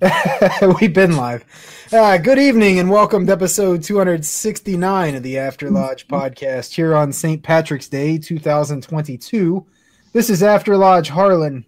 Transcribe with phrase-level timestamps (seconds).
[0.80, 1.44] We've been live.
[1.92, 7.12] Uh, good evening and welcome to episode 269 of the After Lodge podcast here on
[7.12, 7.42] St.
[7.42, 9.66] Patrick's Day 2022.
[10.14, 11.66] This is After Lodge Harlan,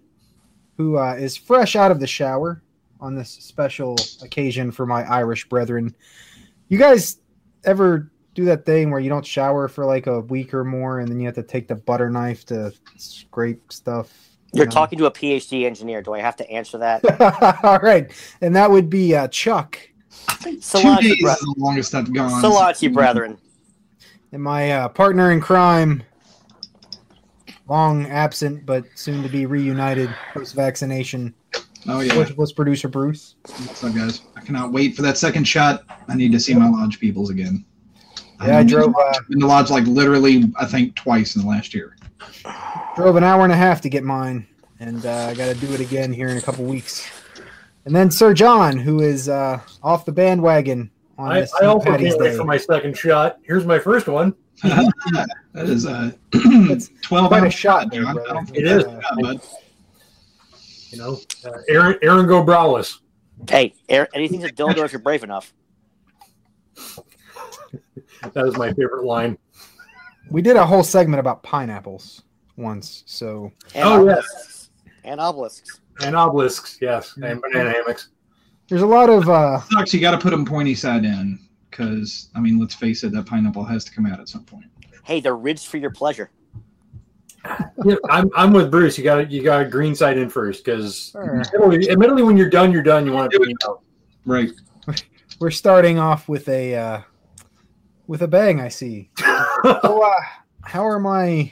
[0.79, 2.63] who uh, is fresh out of the shower
[3.01, 5.95] on this special occasion for my Irish brethren.
[6.69, 7.19] You guys
[7.65, 11.09] ever do that thing where you don't shower for like a week or more and
[11.09, 14.32] then you have to take the butter knife to scrape stuff?
[14.53, 14.71] You're know?
[14.71, 16.03] talking to a PhD engineer.
[16.03, 17.05] Do I have to answer that?
[17.65, 18.11] All right.
[18.41, 19.79] And that would be uh, Chuck.
[20.43, 22.43] Two Salachi, days bre- is the longest I've gone.
[22.43, 23.39] Salachi brethren.
[24.33, 26.03] And my uh, partner in crime,
[27.69, 31.35] long absent but soon to be reunited post vaccination,
[31.89, 32.25] Oh yeah.
[32.37, 33.35] was producer Bruce.
[33.67, 34.23] What's up, guys?
[34.37, 35.85] I cannot wait for that second shot.
[36.09, 37.65] I need to see my lodge peoples again.
[38.41, 41.49] Yeah, I I've drove uh, been to lodge like literally, I think, twice in the
[41.49, 41.97] last year.
[42.97, 44.47] Drove an hour and a half to get mine,
[44.81, 47.09] and uh, I got to do it again here in a couple weeks.
[47.85, 51.91] And then Sir John, who is uh, off the bandwagon on I, this I also
[51.91, 53.39] Patty's can't wait for my second shot.
[53.43, 54.35] Here's my first one.
[54.63, 56.13] that is uh,
[56.69, 58.05] That's 12 quite a ounce shot there.
[58.05, 58.93] there, I don't think It that's is.
[58.93, 59.59] a shot.
[60.91, 63.01] You know, uh, Aaron Aaron Go Browless.
[63.49, 65.53] Hey, Aaron, anything's a dildo if you're brave enough.
[68.35, 69.37] That is my favorite line.
[70.33, 72.23] We did a whole segment about pineapples
[72.57, 74.17] once, so And Oh, yes.
[74.25, 74.71] obelisks.
[75.05, 75.81] And obelisks.
[76.05, 78.09] And obelisks, yes, and banana hammocks.
[78.69, 79.93] there's a lot of uh, Sucks.
[79.93, 81.39] You got to put them pointy side in
[81.71, 84.65] because, I mean, let's face it, that pineapple has to come out at some point.
[85.05, 86.31] Hey, they're ridged for your pleasure.
[87.85, 88.97] Yeah, I'm, I'm with Bruce.
[88.97, 91.41] You got you got green side in first because Sure.
[91.41, 93.05] admittedly, admittedly, when you're done, you're done.
[93.05, 93.81] You want to clean out.
[94.25, 94.51] Right.
[95.41, 97.01] we're starting off with a uh,
[98.07, 98.61] with a bang.
[98.61, 99.11] I see.
[99.63, 100.21] So, uh,
[100.65, 101.51] how are my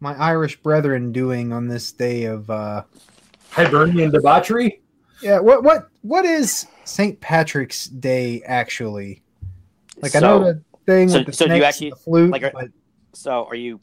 [0.00, 2.48] my Irish brethren doing on this day of?
[2.50, 2.82] Uh,
[3.50, 4.80] Hibernian debauchery.
[5.22, 7.20] yeah, what what what is St.
[7.20, 9.22] Patrick's Day actually?
[10.00, 12.30] Like I know the thing so- with the so do you actually- and the flute,
[12.30, 12.68] like, are- but
[13.12, 13.78] So are you?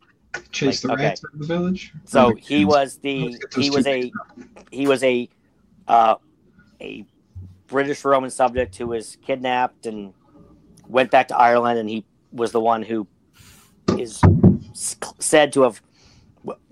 [0.52, 1.92] Chase Like, the rats out of the village.
[2.06, 4.40] So the he was the Let's get those he was a up.
[4.72, 5.30] he was a
[5.88, 6.16] uh,
[6.82, 7.06] a
[7.68, 10.14] British Roman subject who was kidnapped and
[10.88, 13.08] went back to Ireland, and he was the one who
[13.98, 14.22] is
[14.74, 15.82] said to have,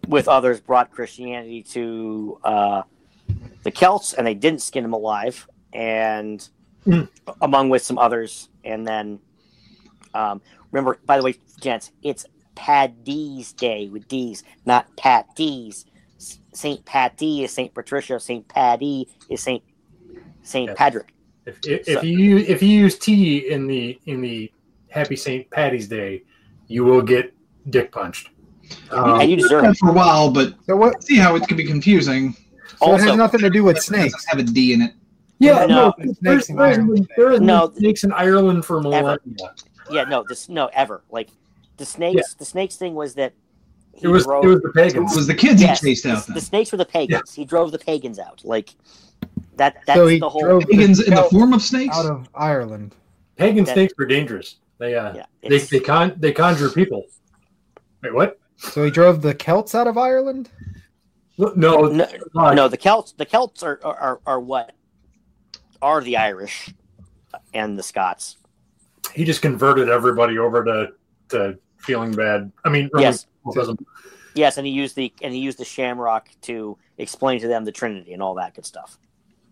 [0.08, 2.82] with others, brought Christianity to uh,
[3.64, 6.48] the Celts, and they didn't skin him alive, and
[6.86, 7.10] Mm.
[7.42, 9.20] among with some others, and then
[10.14, 10.42] um,
[10.72, 15.86] remember, by the way, gents, it's Paddy's Day with D's, not Pat D's.
[16.54, 18.20] Saint Patty is Saint Patricia.
[18.22, 19.62] Saint Paddy is Saint
[20.44, 20.76] Saint Yeah.
[20.78, 21.14] Patrick.
[21.46, 24.50] If, if, So- if you use, if you use tea in the in the
[24.90, 25.50] Happy St.
[25.52, 26.24] Patty's Day,
[26.68, 27.34] you will get
[27.70, 28.30] dick punched.
[28.92, 29.78] Um, and you deserve it.
[29.78, 31.04] for a while, but so what?
[31.04, 32.36] see how it can be confusing.
[32.80, 34.14] So it has nothing to do with snakes.
[34.14, 34.94] doesn't have a D in it.
[35.40, 35.94] yeah, No.
[35.98, 37.08] no, Snakes there's, in there's, Ireland.
[37.18, 37.72] there has No.
[37.76, 39.18] snakes in Ireland for millennia.
[39.90, 41.30] yeah, no, this no ever like
[41.78, 42.34] the snakes.
[42.34, 43.34] The snakes thing was that
[43.94, 45.16] he It was drove, it was the It pagans.
[45.16, 46.42] was the kids yes, he chased the, out the then.
[46.42, 47.34] snakes were the pagans.
[47.34, 48.42] He drove the pagans out.
[48.44, 48.76] Like
[49.56, 49.78] that.
[49.88, 50.42] That's so he the whole.
[50.42, 51.98] drove Pagans in the form of snakes?
[51.98, 52.94] out of Ireland.
[53.38, 54.58] Pagan that- snakes were dangerous.
[54.80, 57.06] They uh yeah, they they con they conjure people.
[58.04, 58.40] Wait, what?
[58.58, 60.50] So he drove the Celts out of Ireland.
[61.38, 61.86] No, no,
[62.36, 63.12] uh, no, the Celts.
[63.14, 64.74] The Celts are, are are are what
[65.82, 66.74] are the Irish
[67.54, 68.38] and the Scots.
[69.14, 70.88] he just converted everybody over to
[71.30, 72.52] to feeling bad.
[72.66, 73.28] I mean, Yes.
[73.46, 73.78] Catholicism.
[74.34, 77.72] Yes, and he used the and he used the Shamrock to explain to them the
[77.72, 78.98] Trinity and all that good stuff.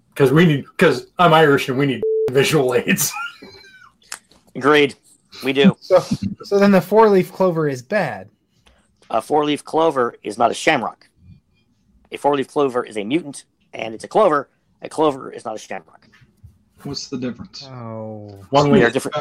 [0.10, 2.02] because we need because I'm Irish and we need
[2.32, 3.12] visual aids.
[4.56, 4.96] Agreed.
[5.44, 5.76] We do.
[5.82, 6.00] So
[6.44, 8.30] so then the four leaf clover is bad.
[9.10, 11.08] A four leaf clover is not a shamrock.
[12.12, 14.50] A four leaf clover is a mutant, and it's a clover.
[14.82, 16.08] A clover is not a shamrock.
[16.84, 17.66] What's the difference?
[17.68, 18.40] Oh.
[18.50, 19.16] One They are different.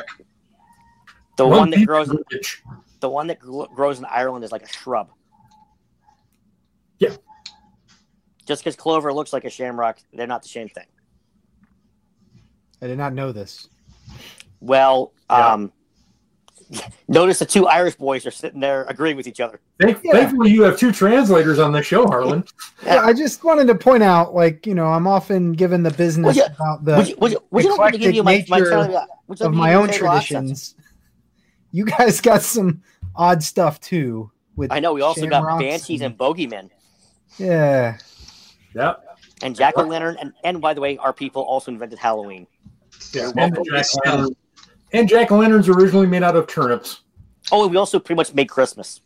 [1.37, 2.59] The One one that grows, bitch.
[3.01, 5.11] the one that grows in Ireland is like a shrub.
[6.99, 7.17] Yeah.
[8.47, 10.87] Just because clover looks like a shamrock, they're not the same thing.
[12.83, 13.69] I did not know this.
[14.61, 15.53] Well, Yeah.
[15.55, 15.73] um,
[17.09, 19.61] notice the two Irish boys are sitting there agreeing with each other.
[19.81, 20.13] Thank, Yeah.
[20.13, 22.45] Thankfully, you have two translators on this show, Harlan.
[22.85, 22.95] Yeah.
[22.97, 26.37] Yeah, I just wanted to point out, like, you know, I'm often given the business
[26.37, 28.69] you- about the would you, would you, would you like give you my, my eclectic
[28.71, 30.73] tell- nature would you like of my own table accents?
[30.73, 30.75] traditions.
[31.73, 32.83] You guys got some
[33.17, 34.31] odd stuff too.
[34.57, 36.71] With I know we also got shamrocks banshees and bogeymen
[37.39, 37.99] yeah,
[38.75, 39.05] Yep.
[39.43, 42.47] and jack o' lantern, and and by the way, our people also invented Halloween.
[43.13, 43.33] Yeah.
[43.35, 44.37] Well, And, jack it's, lantern-
[44.95, 47.01] and jack o' lanterns originally made out of turnips.
[47.53, 49.03] Oh, and we also pretty much made Christmas.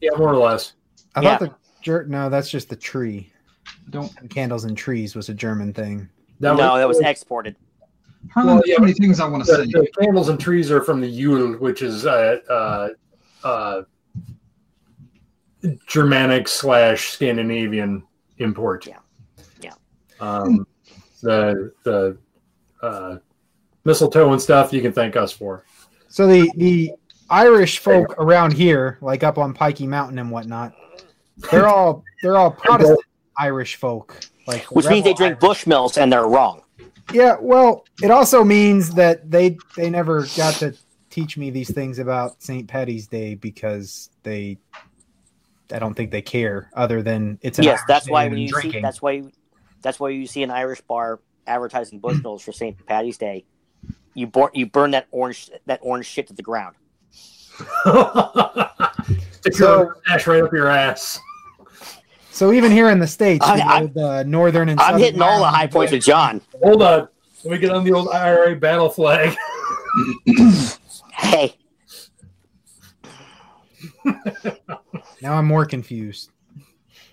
[0.00, 0.74] Yeah, more or less.
[1.14, 1.38] I Yeah.
[1.38, 3.32] thought the jer- no, that's just the tree.
[3.90, 6.08] Don't Candles and trees was a German thing.
[6.40, 7.56] That no, that was exported.
[8.30, 9.70] Harlan, Well, yeah, so many things I want to the, say.
[9.70, 12.88] the candles and trees are from the Yule, which is uh, uh,
[13.46, 13.82] uh,
[15.86, 18.02] Germanic slash Scandinavian
[18.38, 18.86] import.
[18.86, 18.98] Yeah.
[19.60, 19.74] Yeah.
[20.20, 20.66] Um,
[21.22, 22.16] the the
[22.82, 23.16] uh,
[23.84, 25.64] mistletoe and stuff you can thank us for.
[26.08, 26.92] So the the
[27.30, 30.74] Irish folk around here, like up on Pikey Mountain and whatnot,
[31.50, 33.00] they're all they're all Protestant
[33.38, 34.20] Irish folk.
[34.46, 36.62] Like Which means they rebel drink Bushmills and they're wrong.
[37.12, 40.74] Yeah, well, it also means that they they never got to
[41.10, 42.66] teach me these things about St.
[42.66, 44.58] Patty's Day because they
[45.72, 48.48] I don't think they care other than it's an yes, Irish that's why when you
[48.48, 49.22] see that's why
[49.82, 52.84] that's why you see an Irish bar advertising Bushmills for St.
[52.86, 53.44] Patty's Day.
[54.14, 56.76] You burn you burn that orange that orange shit to the ground.
[59.32, 61.20] Stick So- your ash right up your ass.
[62.30, 64.98] So even here in the states, I- you I- know, the uh, northern and I'm
[64.98, 66.40] hitting all the high points with John.
[66.62, 67.08] Hold on.
[67.44, 69.36] Let me get on the old IRA battle flag.
[71.16, 71.56] Hey,
[75.22, 76.30] Now I'm more confused.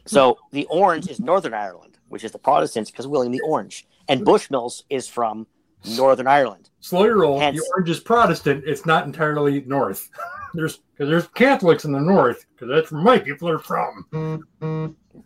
[0.05, 4.25] so the orange is Northern Ireland, which is the Protestants because willing the orange, and
[4.25, 5.47] Bushmills is from
[5.97, 6.69] Northern Ireland.
[6.79, 7.39] Slow your roll.
[7.39, 8.63] Hence- The orange is Protestant.
[8.65, 10.09] It's not entirely North.
[10.53, 14.05] there's because there's Catholics in the North because that's where my people are from.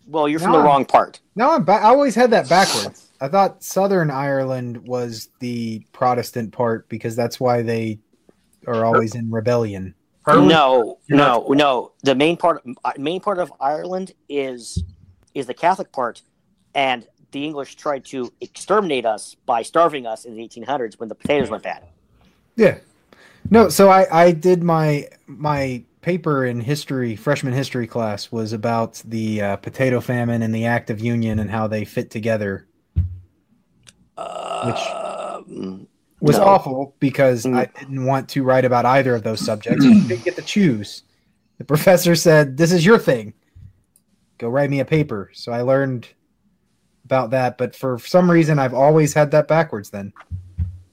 [0.07, 0.57] Well, you're from No.
[0.59, 1.19] the wrong part.
[1.35, 3.11] No, I'm ba- I always had that backwards.
[3.21, 7.99] I thought Southern Ireland was the Protestant part because that's why they
[8.67, 9.93] are always in rebellion.
[10.25, 11.91] Harlan, No, no, no.
[12.03, 14.83] The main part, uh, main part of Ireland is
[15.35, 16.21] is the Catholic part,
[16.73, 21.15] and the English tried to exterminate us by starving us in the 1800s when the
[21.15, 21.83] potatoes went bad.
[22.55, 22.77] Yeah.
[23.49, 29.01] No, so I I did my my paper in history freshman history class was about
[29.05, 32.67] the uh, potato famine and the Act of Union and how they fit together.
[34.65, 34.79] Which
[36.21, 36.43] Was No.
[36.45, 37.57] awful because Mm.
[37.57, 39.85] I didn't want to write about either of those subjects.
[39.85, 41.03] I didn't get to choose.
[41.57, 43.33] The professor said, "This is your thing.
[44.39, 46.07] Go write me a paper." So I learned
[47.05, 50.11] about that, but for some reason I've always had that backwards then.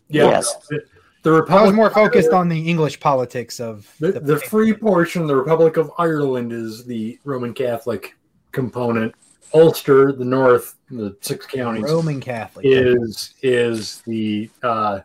[0.08, 0.54] yeah, Yes.
[0.68, 0.84] the,
[1.22, 5.36] the I was more focused on the English politics of the, the free portion, the
[5.36, 8.16] Republic of Ireland is the Roman Catholic
[8.52, 9.14] component.
[9.54, 12.64] Ulster, the North, the six counties, Roman Catholic.
[12.66, 15.00] is is the uh,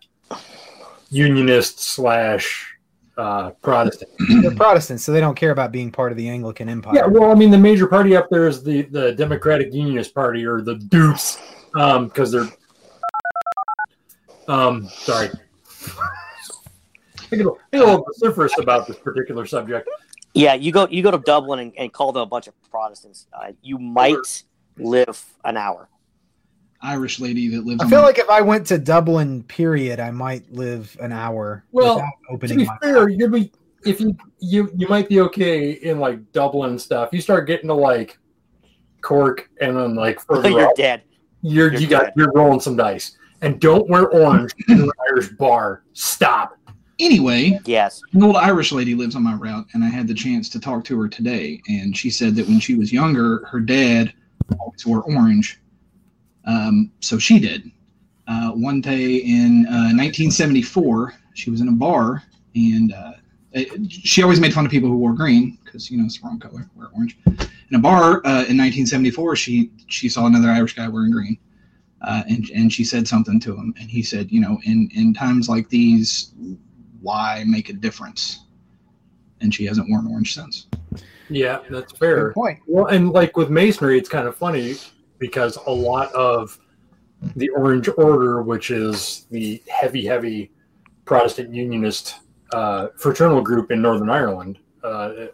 [1.09, 2.76] Unionist slash
[3.17, 4.11] uh, Protestant.
[4.41, 6.95] They're Protestants, so they don't care about being part of the Anglican Empire.
[6.95, 10.45] Yeah, well, I mean, the major party up there is the the Democratic Unionist Party
[10.45, 11.39] or the Dukes,
[11.75, 12.47] um, because they're.
[14.47, 15.29] Um, sorry.
[17.31, 19.89] I get a, I get a little vociferous about this particular subject.
[20.33, 23.27] yeah, you go you go to Dublin and, and call them a bunch of Protestants.
[23.33, 24.43] Uh, you might
[24.77, 25.89] live an hour.
[26.81, 27.81] Irish lady that lives.
[27.81, 31.63] I feel the- like if I went to Dublin, period, I might live an hour
[31.71, 33.51] Well, without To be my fair, you'd be
[33.85, 37.09] if you you you might be okay in like Dublin stuff.
[37.11, 38.17] You start getting to like
[39.01, 41.03] Cork and then like further You're up, dead.
[41.41, 42.13] you're you're you got dead.
[42.17, 43.17] you're rolling some dice.
[43.41, 45.83] And don't wear orange in an Irish bar.
[45.93, 46.57] Stop.
[46.99, 48.01] Anyway, Yes.
[48.13, 50.83] an old Irish lady lives on my route, and I had the chance to talk
[50.85, 51.61] to her today.
[51.67, 54.11] And she said that when she was younger, her dad
[54.59, 55.61] always wore orange.
[56.47, 57.69] Um, so she did.
[58.27, 62.23] Uh, one day in uh, 1974, she was in a bar,
[62.55, 63.11] and uh,
[63.53, 66.25] it- she always made fun of people who wore green because you know it's the
[66.27, 66.69] wrong color.
[66.75, 67.17] Wear orange.
[67.27, 71.37] In a bar uh, in 1974, she she saw another Irish guy wearing green.
[72.01, 75.13] Uh, and and she said something to him, and he said, you know, in in
[75.13, 76.31] times like these,
[77.01, 78.45] why make a difference?
[79.41, 80.67] And she hasn't worn orange since.
[81.29, 82.33] Yeah, that's Good fair.
[82.33, 82.59] point.
[82.67, 84.75] Well, and like with masonry, it's kind of funny
[85.19, 86.57] because a lot of
[87.35, 90.51] the Orange Order, which is the heavy, heavy
[91.05, 92.15] Protestant Unionist
[92.53, 94.59] uh, fraternal group in Northern Ireland.
[94.83, 95.27] Uh,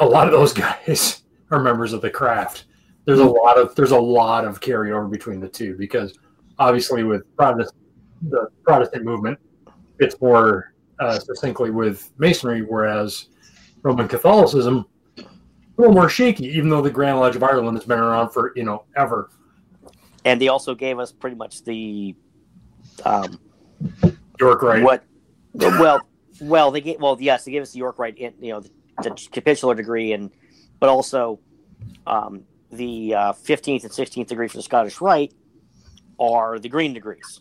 [0.00, 0.52] a lot of those
[0.86, 2.66] guys are members of the craft.
[3.04, 6.16] There's a lot of there's a lot of carryover between the two because
[6.58, 7.82] obviously with Protestant
[8.28, 9.38] the Protestant movement,
[9.98, 13.26] it's more uh, succinctly with Masonry, whereas
[13.82, 14.86] Roman Catholicism
[15.76, 18.52] a little more shaky, even though the Grand Lodge of Ireland has been around for
[18.56, 19.30] you know ever.
[20.24, 22.14] And they also gave us pretty much the
[23.04, 23.38] um,
[24.38, 24.82] York Rite.
[24.82, 25.04] what
[25.54, 26.00] well
[26.40, 28.70] well they gave well yes they gave us the York Rite in you know the,
[29.02, 30.30] the capitular degree and
[30.80, 31.40] but also
[32.06, 35.34] um, the uh, 15th and 16th degree for the Scottish Rite
[36.18, 37.40] are the green degrees.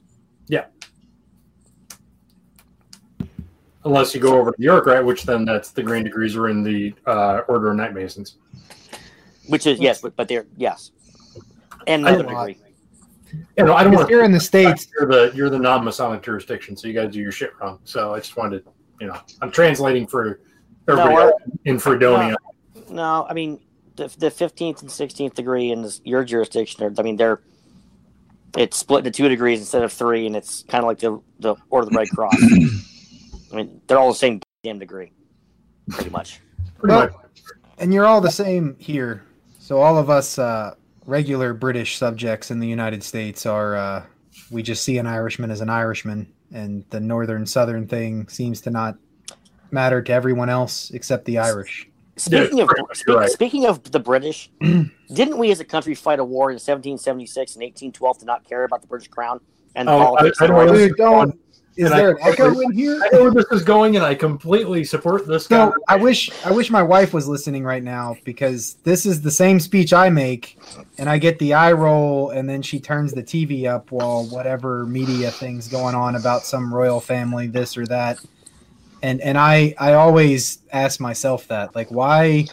[3.84, 6.50] Unless you go over to the York Rite, which then that's the green degrees are
[6.50, 8.38] in the uh, Order of Knight Masons.
[9.48, 10.92] Which is yes, but, but they're yes,
[11.88, 12.58] and I another degree.
[13.58, 16.22] You know, I don't Because want here in the states, you're the you're the non-Masonic
[16.22, 17.80] jurisdiction, so you guys do your shit wrong.
[17.84, 18.66] So I just wanted,
[19.00, 20.42] you know, I'm translating for
[20.88, 21.34] everybody No,
[21.66, 22.36] in Fredonia.
[22.90, 23.60] No, I mean
[23.96, 26.84] the the 15th and 16th degree in this, your jurisdiction.
[26.84, 27.42] Are, I mean they're
[28.58, 31.56] it's split into two degrees instead of three, and it's kind of like the the
[31.70, 32.38] Order of the Red Cross.
[33.52, 35.12] I mean they're all the same damn degree,
[35.90, 36.40] pretty much.
[36.78, 37.16] Pretty Well, much.
[37.78, 39.24] and you're all the same here.
[39.60, 44.04] So all of us uh, regular British subjects in the United States are uh,
[44.50, 48.70] we just see an Irishman as an Irishman, and the northern southern thing seems to
[48.70, 48.98] not
[49.72, 51.88] matter to everyone else except the Irish.
[52.18, 53.30] Speaking Yeah, of speak, right.
[53.30, 54.52] speaking of the British,
[55.14, 58.64] didn't we as a country fight a war in 1776 and 1812 to not care
[58.66, 59.40] about the British crown
[59.76, 60.42] and Oh, politics?
[60.42, 61.40] I- I and don't
[61.78, 61.78] rights?
[61.78, 61.78] know.
[61.78, 61.78] Dude, don't.
[61.78, 63.00] Is And I- there an echo in here?
[63.04, 65.66] I know where this is going, and I completely support this guy.
[65.66, 69.32] No, I wish I wish my wife was listening right now because this is the
[69.32, 70.58] same speech I make,
[70.98, 74.86] and I get the eye roll, and then she turns the TV up while whatever
[74.86, 78.20] media thing's going on about some royal family, this or that,
[79.02, 82.48] and and I I always ask myself that like why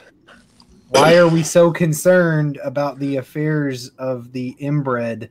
[0.91, 5.29] why are we so concerned about the affairs of the inbred?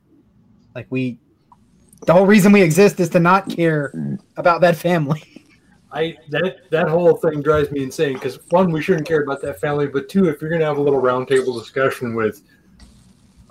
[0.75, 1.17] Like we,
[2.05, 5.43] the whole reason we exist is to not care about that family.
[5.91, 9.59] I that that whole thing drives me insane because one, we shouldn't care about that
[9.59, 12.43] family, but two, if you're gonna have a little roundtable discussion with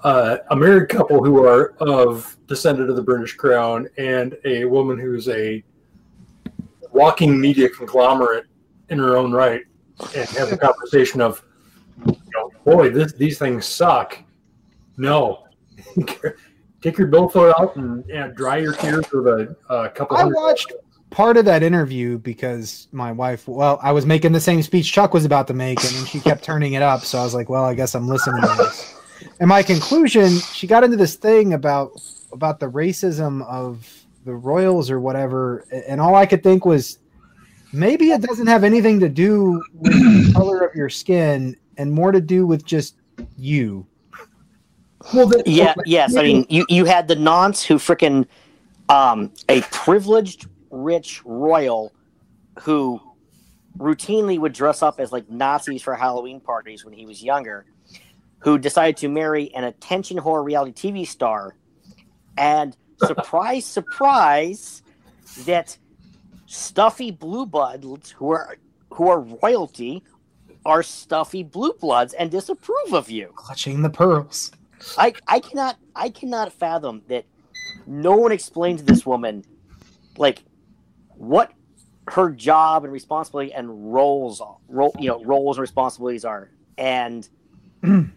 [0.05, 4.99] uh, a married couple who are of descendant of the British Crown and a woman
[4.99, 5.65] who's a
[6.93, 8.47] walking media conglomerate
[8.91, 9.63] in her own right,
[10.15, 11.43] and have a conversation of,
[12.07, 14.19] you know, boy, this these things suck.
[14.97, 15.47] No,
[16.87, 18.11] take your billfold out and, hmm.
[18.11, 20.17] and dry your tears with a, a couple.
[20.17, 20.73] I hundred- watched
[21.11, 25.15] part of that interview because my wife well i was making the same speech chuck
[25.15, 27.03] was about to make and then she kept turning it up.
[27.03, 28.95] So i was like well i guess i'm listening to this.
[29.41, 31.93] And my conclusion she got into this thing about
[32.33, 33.89] about the racism of
[34.25, 35.65] the royals or whatever.
[35.89, 36.99] And all i could think was
[37.73, 42.11] maybe it doesn't have anything to do with the color of your skin and more
[42.11, 42.97] to do with just
[43.39, 43.87] you
[45.15, 46.17] Well, then- Yeah, yes.
[46.17, 48.27] I mean, you, you had the nonce who freaking
[48.89, 51.93] um, a privileged rich royal
[52.61, 53.01] who
[53.79, 57.67] routinely would dress up as like Nazis for Halloween parties when he was younger,
[58.39, 61.57] who decided to marry an attention whore reality TV star,
[62.39, 64.83] and surprise, surprise,
[65.45, 65.77] that
[66.47, 68.57] stuffy blue bloods who are
[68.93, 70.03] who are royalty
[70.65, 73.31] are stuffy blue bloods and disapprove of you.
[73.37, 74.51] clutching the pearls
[74.99, 77.25] I I cannot I cannot fathom that
[77.87, 79.45] no one explained to this woman
[80.19, 80.43] like
[81.17, 81.53] what
[82.09, 87.29] her job and responsibility and roles role you know roles and responsibilities are and
[87.83, 88.13] and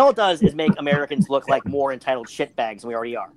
[0.00, 3.30] all it does is make Americans look like more entitled shitbags than we already are.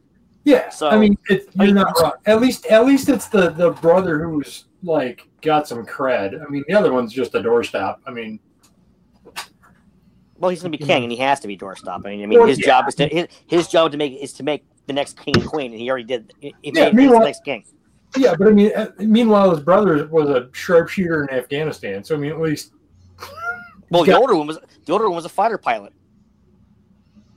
[0.44, 2.14] Yeah, So- I mean, it, I you're mean- not wrong.
[2.26, 6.44] At least, at least it's the the brother who's like got some cred.
[6.44, 7.98] I mean, the other one's just a doorstop.
[8.08, 8.40] I mean,
[10.42, 12.02] Well, he's gonna be king and he has to be doorstop.
[12.04, 12.66] I mean, I mean Well, his yeah.
[12.66, 15.46] job is to his, his job to make is to make the next king and
[15.46, 16.34] queen, and he already did.
[16.40, 17.64] He he Yeah, made the next king.
[18.18, 22.04] yeah, but I mean, uh, meanwhile, his brother was a sharpshooter in Afghanistan.
[22.04, 22.72] So I mean, at least
[23.92, 25.94] Well, the older one was the older one was a fighter pilot.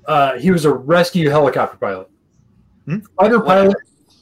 [0.06, 2.08] uh, he was a rescue helicopter pilot.
[2.86, 2.98] Hmm?
[3.20, 3.44] Fighter Whatever.
[3.44, 3.76] pilot.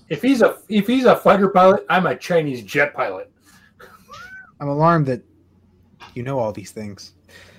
[0.08, 3.30] If he's a if he's a fighter pilot, I'm a Chinese jet pilot.
[4.60, 5.22] i'm alarmed that
[6.14, 7.12] you know all these things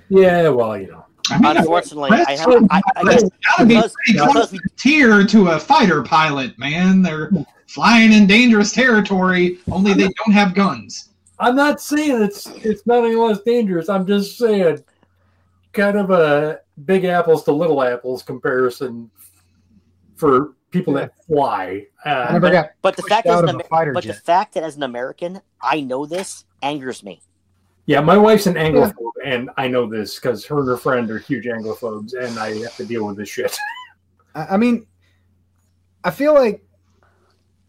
[0.09, 1.05] Yeah, well, you know.
[1.31, 4.51] I mean, Unfortunately, I have so- I, I, that's gotta be because- pretty close because
[4.51, 7.01] we- to tier to a fighter pilot, man.
[7.01, 7.31] They're
[7.67, 11.09] flying in dangerous territory, only they don't have guns.
[11.39, 13.89] I'm not saying it's it's not any less dangerous.
[13.89, 14.83] I'm just saying
[15.71, 19.09] kind of a big apples to little apples comparison
[20.15, 21.85] for people that fly.
[22.05, 24.63] Uh, I never got But the fact is, out an Amer- but the fact that
[24.63, 27.21] as an American, I know this angers me.
[27.85, 31.19] Yeah, my wife's an Anglophobe, and I know this because her and her friend are
[31.19, 33.57] huge Anglophobes, and I have to deal with this shit.
[34.35, 34.87] I I mean,
[36.03, 36.63] I feel like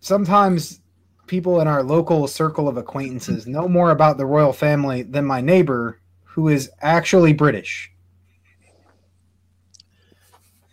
[0.00, 0.80] sometimes
[1.26, 5.40] people in our local circle of acquaintances know more about the royal family than my
[5.40, 7.90] neighbor, who is actually British.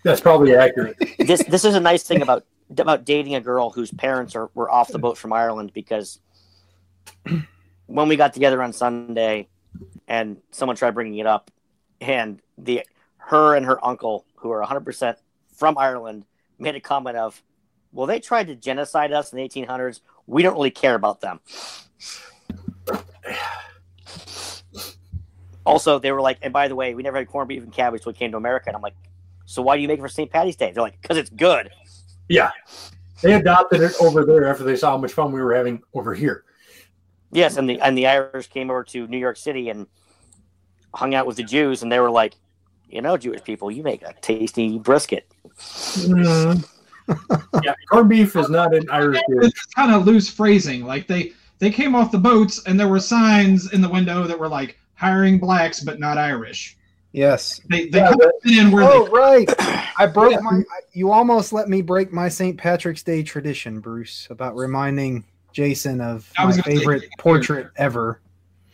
[0.04, 0.98] That's probably accurate.
[1.20, 2.46] this this is a nice thing about
[2.78, 6.20] about dating a girl whose parents are were off the boat from Ireland because
[7.92, 9.50] when we got together on Sunday
[10.08, 11.52] and someone tried bringing it up
[12.00, 12.86] and the
[13.18, 15.16] her and her uncle who are 100%
[15.56, 16.26] from Ireland
[16.58, 17.42] made a comment of
[17.92, 21.40] well they tried to genocide us in the 1800s we don't really care about them
[25.66, 28.04] also they were like and by the way we never had corned beef and cabbage
[28.04, 28.96] till we came to America and I'm like
[29.46, 30.32] so why do you make it for St.
[30.32, 31.70] Patty's Day they're like because it's good
[32.30, 32.52] Yeah.
[33.22, 36.14] They adopted it over there after they saw how much fun we were having over
[36.14, 36.46] here.
[37.32, 39.88] Yes, and the and the Irish came over to New York City and
[40.94, 42.36] hung out with the Jews, and they were like,
[42.90, 45.28] you know, Jewish people, you make a tasty brisket.
[45.58, 46.68] Mm.
[47.64, 49.52] yeah, corned beef is not an Irish dish.
[49.52, 50.86] It's kind of loose phrasing.
[50.86, 54.38] Like they they came off the boats and there were signs in the window that
[54.38, 56.78] were like hiring blacks but not Irish.
[57.12, 57.60] Yes.
[57.70, 59.92] They they Yeah, kind of fit in where Oh, they right.
[59.98, 60.64] I broke my.
[60.94, 62.58] You almost let me break my St.
[62.58, 67.68] Patrick's Day tradition, Bruce, about reminding Jason of I my was gonna say- favorite portrait
[67.78, 68.22] ever.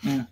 [0.03, 0.23] Yeah.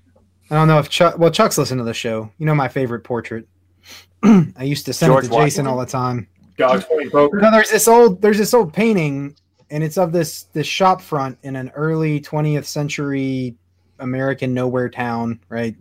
[0.51, 1.17] I don't know if Chuck.
[1.17, 2.31] Well, Chuck's listened to the show.
[2.37, 3.47] You know my favorite portrait.
[4.23, 5.67] I used to send George it to Jason Washington?
[5.67, 6.27] all the time.
[6.57, 7.39] Dogs playing poker.
[7.39, 9.35] No, there's this old there's this old painting,
[9.71, 13.55] and it's of this this shop front in an early 20th century
[13.99, 15.75] American nowhere town, right?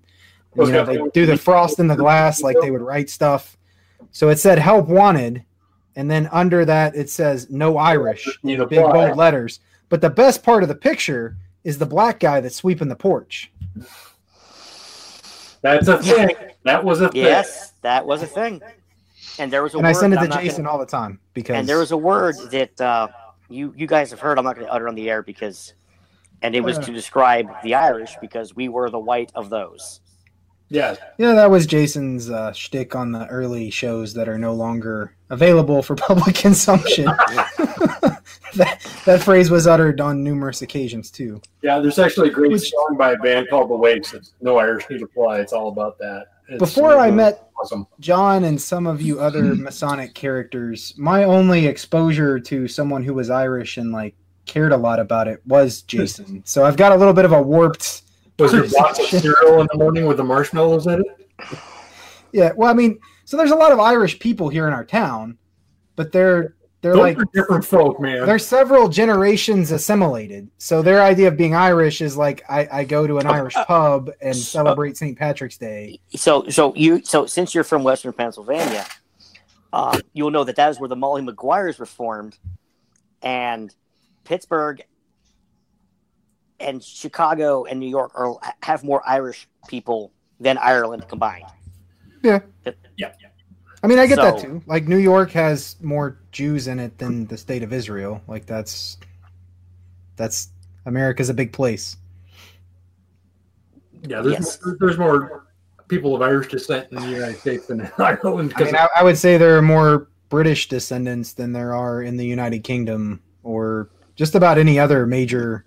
[0.57, 3.57] You know, they do the frost in the glass like they would write stuff.
[4.13, 5.45] So it said "Help Wanted,"
[5.97, 9.61] and then under that it says "No Irish" Need in big bold letters.
[9.95, 13.53] But the best part of the picture is the black guy that's sweeping the porch.
[15.63, 16.35] That's a thing.
[16.65, 17.23] That was a thing.
[17.23, 18.61] Yes, that was a thing.
[19.39, 21.21] And there was a And word I send it to Jason gonna- all the time
[21.33, 23.07] because and there was a word that uh,
[23.49, 24.37] you you guys have heard.
[24.37, 25.75] I'm not going to utter on the air because,
[26.43, 30.01] and it was to describe the Irish because we were the white of those.
[30.71, 35.15] Yeah, Yeah, that was Jason's uh, shtick on the early shows that are no longer
[35.31, 37.09] available for public consumption.
[38.55, 41.41] that, that phrase was uttered on numerous occasions too.
[41.63, 44.15] Yeah, there's actually a great Which- song by a band called The Wakes.
[44.15, 45.41] It's No Irish Need Apply.
[45.41, 46.27] It's all about that.
[46.49, 47.87] It's Before I met awesome.
[48.01, 53.31] John and some of you other Masonic characters, my only exposure to someone who was
[53.31, 56.43] Irish and like cared a lot about it was Jason.
[56.45, 58.03] So I've got a little bit of a warped.
[58.39, 61.59] Was there box of cereal in the morning with the marshmallows in it?
[62.33, 65.39] Yeah, well, I mean, so there's a lot of Irish people here in our town,
[65.95, 68.27] but they're they're Those like are different folk, man.
[68.27, 70.51] They're several generations assimilated.
[70.59, 74.11] So their idea of being Irish is like I, I go to an Irish pub
[74.21, 75.17] and celebrate St.
[75.19, 75.99] Patrick's Day.
[76.15, 78.85] So so you so since you're from Western Pennsylvania,
[79.73, 82.37] uh, you'll know that that is where the Molly Maguires were formed,
[83.23, 83.75] and
[84.25, 84.83] Pittsburgh
[86.61, 91.47] and Chicago and New York are have more Irish people than Ireland combined.
[92.23, 92.41] Yeah.
[92.67, 92.73] Yeah.
[92.99, 93.13] yeah.
[93.85, 94.63] I mean, I get that too.
[94.67, 98.23] Like New York has more Jews in it than the state of Israel.
[98.27, 98.97] Like that's
[100.17, 100.49] that's
[100.87, 101.99] America's a big place.
[104.07, 104.59] Yeah, there's, Yes.
[104.65, 105.47] more, there's more
[105.89, 108.55] people of Irish descent in the United States than in Ireland.
[108.57, 112.03] I Because mean, I, I would say there are more British descendants than there are
[112.03, 115.67] in the United Kingdom or just about any other major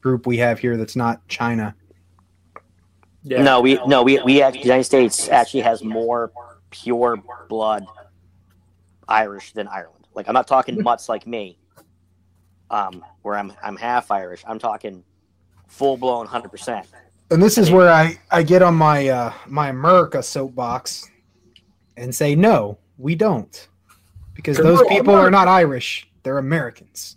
[0.00, 1.74] group we have here that's not China.
[3.24, 6.32] yeah, No, we no we we act, the United States actually has more
[6.72, 7.86] pure blood
[9.08, 10.08] Irish than Ireland.
[10.14, 11.58] Like I'm not talking mutts like me,
[12.70, 14.42] um, where I'm I'm half Irish.
[14.46, 15.04] I'm talking
[15.68, 16.86] full blown hundred percent.
[17.30, 21.08] And this is where I, I get on my uh, my America soapbox
[21.96, 23.68] and say no, we don't,
[24.34, 27.16] because Because those we're people are not Irish; they're Americans.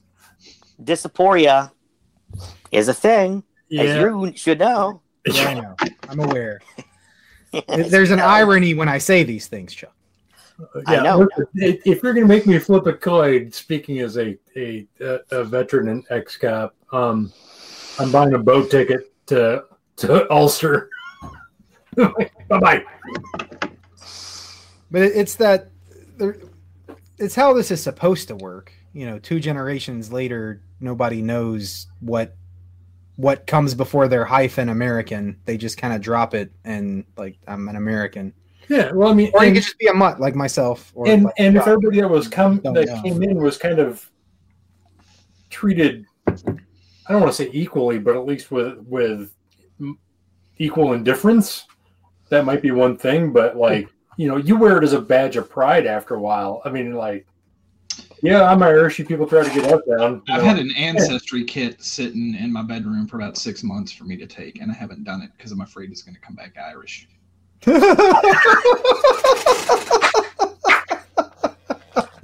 [0.82, 1.72] Dysphoria
[2.72, 4.00] is a thing, as yeah.
[4.00, 5.02] you should know.
[5.26, 5.76] Yeah, I know.
[6.10, 6.62] I'm aware.
[7.68, 9.94] There's an irony when I say these things, Chuck.
[10.88, 11.28] I Yeah, know.
[11.56, 14.88] If if you're going to make me flip a coin, speaking as a a,
[15.32, 17.32] a veteran and ex cop, um,
[18.00, 19.66] I'm buying a boat ticket to
[19.98, 20.90] to Ulster.
[21.96, 22.84] bye bye.
[24.92, 25.70] But it's that
[27.18, 28.72] it's how this is supposed to work.
[28.94, 32.36] You know, two generations later, nobody knows what
[33.18, 35.40] what comes before their hyphen American.
[35.46, 38.34] They just kind of drop it and like I'm an American.
[38.68, 40.92] Yeah, well, I mean, Or you could just be a mutt like myself.
[40.96, 43.02] Or and, like and if everybody that was come that know.
[43.04, 44.10] came in was kind of
[45.50, 46.34] treated, I
[47.10, 49.32] don't want to say equally, but at least with with
[50.58, 51.66] equal indifference,
[52.30, 53.32] that might be one thing.
[53.32, 56.62] But like, you know, you wear it as a badge of pride after a while.
[56.66, 57.28] I mean, like,
[58.26, 59.00] yeah, I'm Irish.
[59.00, 60.22] You people try to get us down.
[60.30, 60.48] I've know.
[60.48, 64.28] had an ancestry kit sitting in my bedroom for about six months for me to
[64.28, 67.08] take, and I haven't done it because I'm afraid it's going to come back Irish.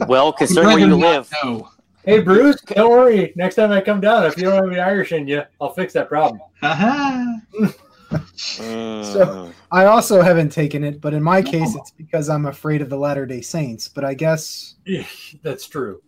[0.08, 1.70] Well, considering where you live, know.
[2.04, 3.34] Hey, Bruce, don't worry.
[3.36, 5.94] Next time I come down, if you don't have any Irish in you, I'll fix
[5.94, 6.42] that problem.
[6.62, 7.38] Haha.
[8.36, 12.90] So- I also haven't taken it, but in my case, it's because I'm afraid of
[12.90, 13.88] the Latter Day Saints.
[13.88, 14.76] But I guess,
[15.44, 16.02] That's true.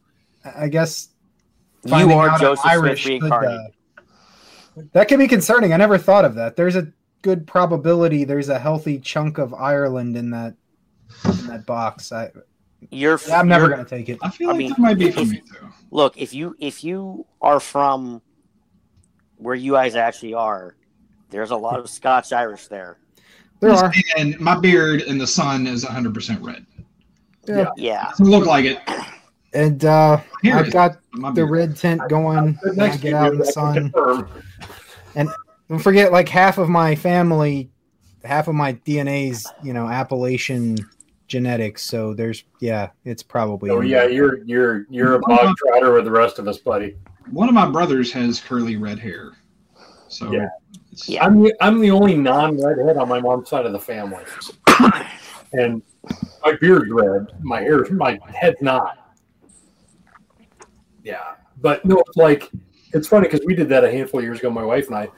[0.56, 1.10] I guess
[1.86, 3.72] you are out I'm Joseph Smith Irish could, reincarnated.
[3.98, 5.72] uh, that could be concerning.
[5.74, 6.56] I never thought of that.
[6.56, 10.56] There's a good probability there's a healthy chunk of Ireland in that
[11.26, 12.12] in that box.
[12.12, 12.32] I,
[12.92, 13.20] You're.
[13.32, 14.20] I'm never going to take it.
[14.22, 15.70] I feel I like mean, there might be for if- me too.
[15.92, 18.22] Look, if you if you are from
[19.38, 20.76] where you guys actually are,
[21.34, 22.98] there's a lot of Scotch Irish there.
[23.60, 23.92] There are.
[24.18, 26.66] And my beard in the sun is 100% red.
[27.48, 27.70] Yeah.
[27.76, 28.10] Yeah.
[28.10, 28.80] Doesn't look like it.
[29.54, 32.58] And uh, Here I've got My the red tint going.
[32.64, 33.92] Sit when I get out in the sun.
[33.92, 34.30] confirm.
[35.70, 37.70] Don't forget, like half of my family,
[38.24, 40.78] half of my DNA's, you know, Appalachian
[41.28, 41.84] genetics.
[41.84, 43.70] So there's, yeah, it's probably.
[43.70, 44.10] Oh yeah, there.
[44.12, 46.96] you're you're you're a bog trotter with the rest of us, buddy.
[47.32, 49.32] One of my brothers has curly red hair.
[50.10, 50.50] So Yeah.
[50.94, 51.26] It's, Yeah.
[51.26, 54.24] I'm the, I'm the only non-redhead on my mom's side of the family,
[55.54, 55.82] and
[56.46, 57.28] my beard's red.
[57.42, 58.98] My hair, my head's not.
[61.04, 62.50] Yeah, but no, it's like
[62.94, 65.10] it's funny because we did that a handful of years ago, my wife and I.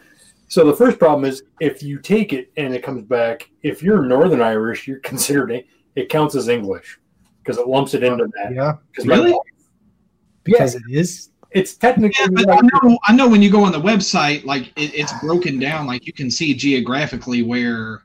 [0.47, 4.03] So the first problem is if you take it and it comes back, if you're
[4.03, 6.99] Northern Irish, you're considered it, it counts as English
[7.43, 8.53] because it lumps it into that.
[8.53, 9.37] Yeah, 'Cause my- Really?
[10.43, 11.29] because it is.
[11.55, 14.45] It's technically Yeah, but like- I know, I know when you go on the website,
[14.45, 18.03] like it, it's broken down, like you can see geographically where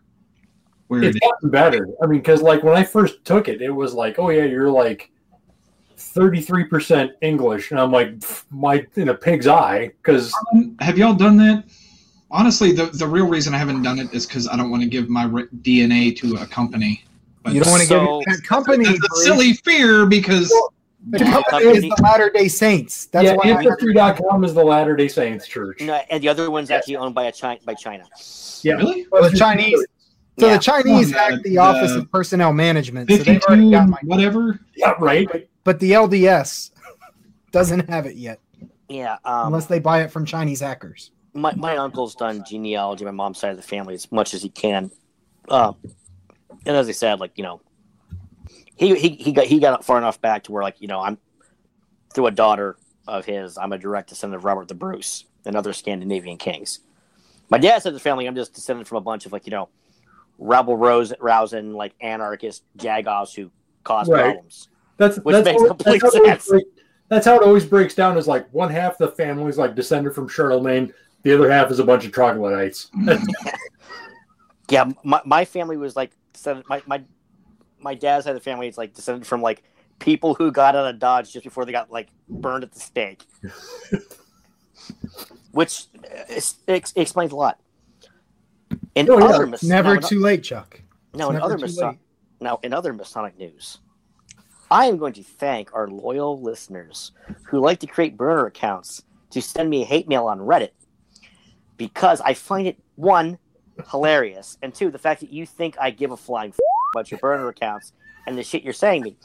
[0.89, 1.31] where it's it is.
[1.31, 1.89] gotten better.
[2.03, 4.71] I mean, because like when I first took it, it was like, oh yeah, you're
[4.71, 5.11] like
[5.97, 8.15] thirty three percent English, and I'm like,
[8.51, 11.65] my in a pig's eye, because Um, Have y'all done that?
[12.33, 14.89] Honestly, the the real reason I haven't done it is because I don't want to
[14.89, 17.05] give my re- DNA to a company.
[17.43, 18.85] But You don't want to So- give it that company.
[18.85, 19.25] That's a Bruce.
[19.25, 20.53] silly fear because
[21.09, 23.07] The Yeah, company company- is the Latter Day Saints.
[23.07, 23.43] That's yeah, why.
[23.45, 25.81] I- ancestry.com is the Latter Day Saints church.
[25.81, 28.05] No, and the other one's actually owned by a China by China.
[28.63, 29.87] Yeah, really Well, the Chinese.
[30.39, 30.57] So Yeah.
[30.57, 33.11] the Chinese Oh, the- the Office of Personnel Management.
[33.11, 33.99] So they've already got my.
[34.05, 34.61] whatever.
[34.77, 35.49] yeah, right.
[35.65, 36.71] But the LDS
[37.53, 38.39] doesn't have it yet,
[38.89, 39.15] Yeah.
[39.25, 41.11] Um, unless they buy it from Chinese hackers.
[41.35, 44.49] my, my uncle's done genealogy, my mom's side of the family, as much as he
[44.51, 44.91] can.
[45.49, 45.77] Um,
[46.67, 47.61] and as I said, like you know,
[48.81, 51.19] he he he got he got far enough back to where like you know I'm
[52.15, 55.73] through a daughter of his, I'm a direct descendant of Robert the Bruce and other
[55.73, 56.81] Scandinavian kings.
[57.51, 59.69] My dad said the family, I'm just descended from a bunch of like you know,
[60.39, 63.51] rebel rose rousing like anarchist jagoffs who
[63.85, 64.23] cause Right.
[64.23, 64.69] problems.
[64.97, 66.65] That's Which that's, makes how, complete that's, it always sense.
[67.09, 68.17] that's how it always breaks down.
[68.17, 71.81] Is like one half the family is like descended from Charlemagne, the other half is
[71.81, 72.91] a bunch of troglodytes.
[74.71, 76.13] Yeah, my, my family was like
[76.69, 77.03] my, my
[77.81, 79.63] my dad's side of the family is like descended from like
[79.99, 83.25] people who got out of Dodge just before they got like burned at the stake,
[85.53, 87.59] which uh, ex- explains a lot.
[88.95, 89.25] In Oh, yeah.
[89.27, 90.81] other Mas- Never now, in- too late, Chuck.
[91.15, 91.99] now in other too late.
[92.41, 93.79] now in other Masonic news,
[94.71, 97.13] I am going to thank our loyal listeners
[97.49, 100.71] who like to create burner accounts to send me a hate mail on Reddit
[101.77, 103.39] because I find it one
[103.91, 106.59] hilarious and two the fact that you think I give a flying f-
[106.95, 107.93] about your burner accounts
[108.27, 109.17] and the shit you're saying me.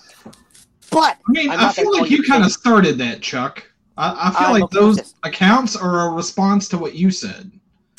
[0.92, 3.64] But I mean, I'm I not feel like you you kind of started that, Chuck.
[3.98, 5.16] I, I feel I'm like those this.
[5.24, 7.52] accounts are a response to what you said.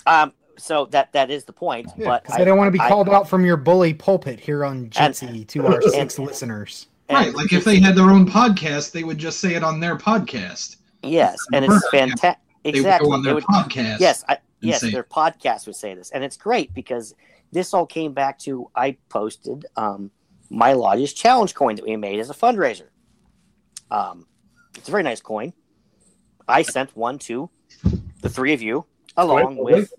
[0.07, 1.89] um, so that that is the point.
[1.99, 4.41] Yeah, but 'cause they don't want to be I- called out from your bully pulpit
[4.41, 6.87] here on And- Jitsi to our six listeners.
[7.09, 9.81] and right, like if they had their own podcast, they would just say it on
[9.81, 10.77] their podcast.
[11.03, 12.11] yes, and it's Burner account.
[12.21, 12.43] fantastic.
[12.63, 14.01] They Exactly, would go on their would- podcast.
[14.01, 17.15] Yes, I, yes, say- their podcast would say this, and it's great because
[17.57, 20.11] this all came back to I posted um,
[20.51, 22.89] my lodge's challenge coin that we made as a fundraiser.
[23.91, 24.27] Um,
[24.77, 25.55] it's a very nice coin.
[26.47, 27.49] I sent one to
[28.21, 28.85] the three of you,
[29.17, 29.93] along Wait, with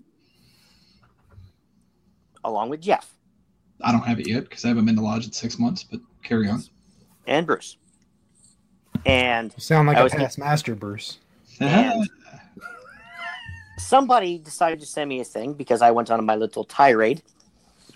[2.44, 3.12] along with Jeff
[3.82, 5.82] I don't have it yet because I haven't been to lodge in six months.
[5.82, 6.62] But carry on.
[7.26, 7.76] and Bruce.
[9.04, 11.18] And You sound like I a was- past master, Bruce.
[11.60, 12.08] And-
[13.78, 17.22] somebody decided to send me a thing because I went on my little tirade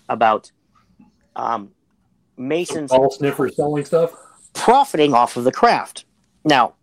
[0.09, 0.51] about
[1.35, 1.71] um,
[2.37, 4.13] masons All sniffer selling stuff.
[4.53, 6.05] profiting off of the craft.
[6.45, 6.75] Now,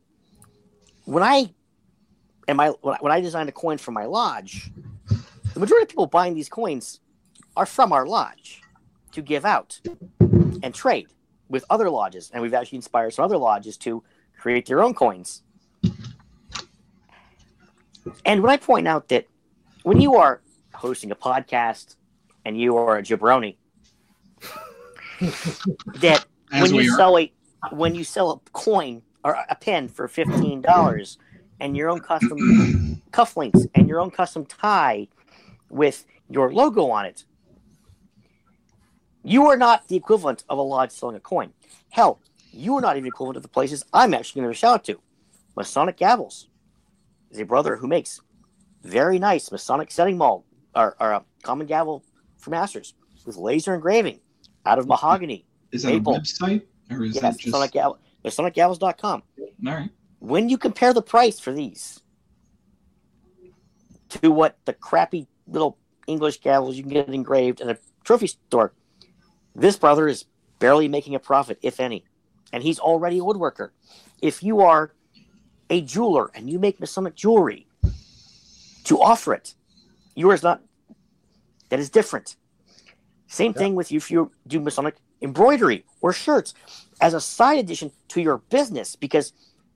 [1.05, 1.53] when I
[2.49, 4.71] and my when I designed a coin for my lodge,
[5.55, 7.01] the majority of people buying these coins
[7.57, 8.63] are from our lodge
[9.13, 9.81] to give out
[10.21, 11.09] and trade
[11.49, 14.03] with other lodges, and we've actually inspired some other lodges to
[14.39, 15.43] create their own coins.
[18.25, 19.27] And when I point out that
[19.83, 20.41] when you are
[20.73, 21.97] hosting a podcast
[22.45, 23.57] and you are a jabroni,
[25.97, 26.97] that when you are.
[26.97, 27.33] sell a
[27.73, 31.19] when you sell a coin or a pen for fifteen dollars
[31.61, 32.39] and your own custom
[33.13, 35.07] cufflinks and your own custom tie
[35.69, 37.25] with your logo on it,
[39.23, 41.53] you are not the equivalent of a lodge selling a coin.
[41.91, 42.21] Hell,
[42.53, 45.01] you are not even equivalent to the places I'm actually going to shout out to.
[45.57, 46.47] Masonic Gavels
[47.31, 48.21] is a brother who makes
[48.83, 52.03] very nice Masonic setting maul or, or a common gavel
[52.41, 52.95] for masters
[53.27, 54.21] with laser engraving
[54.67, 55.47] out of mahogany.
[55.73, 56.17] Is that Maple.
[56.17, 59.23] a website or is Yes, that just Masonic Gavel, MasonicGavels.com.
[59.67, 59.91] all right?
[60.19, 62.01] When you compare the price for these
[64.11, 68.75] to what the crappy little English gavels you can get engraved in a trophy store,
[69.55, 70.25] this brother is
[70.59, 72.05] barely making a profit, if any.
[72.53, 73.71] And he's already a woodworker.
[74.21, 74.93] If you are
[75.71, 77.69] a jeweler and you make Masonic jewelry
[78.85, 79.55] to offer it,
[80.17, 80.61] yours not
[81.71, 82.37] that is different.
[83.27, 86.53] Same thing with you if you do Masonic embroidery or shirts
[87.01, 89.33] as a side addition to your business because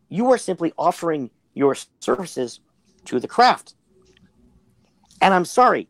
[0.09, 2.61] you are simply offering your services
[3.05, 3.75] to the craft.
[5.21, 5.89] And I'm sorry,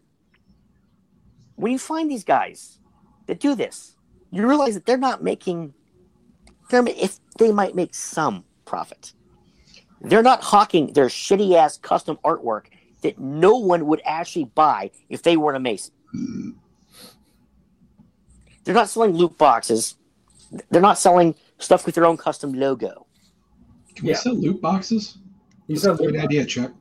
[1.57, 2.79] when you find these guys
[3.27, 3.97] that do this,
[4.31, 5.73] you realize that they're not making,
[6.71, 9.15] they're, if they might make some profit,
[10.03, 12.67] they're not hawking their shitty ass custom artwork
[13.03, 15.94] that no one would actually buy if they weren't a mason.
[18.65, 19.97] They're not selling loot boxes.
[20.71, 23.07] They're not selling stuff with their own custom logo.
[23.95, 25.19] Can we sell loot boxes?
[25.67, 26.73] You That's a says, great idea, Chuck.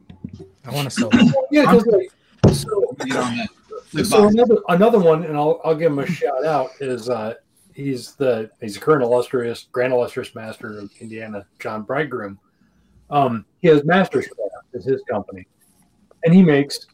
[0.66, 1.10] I want to sell.
[1.52, 2.10] yeah, 'cause, like,
[2.54, 3.50] so, Get on that.
[3.94, 7.36] Loot so another another one, and I'll I'll give him a shout out is uh,
[7.74, 12.40] he's the he's the current illustrious Grand Illustrious Master of Indiana, John Bridegroom.
[13.10, 15.46] Um, he has Masters Craft is his company,
[16.24, 16.88] and he makes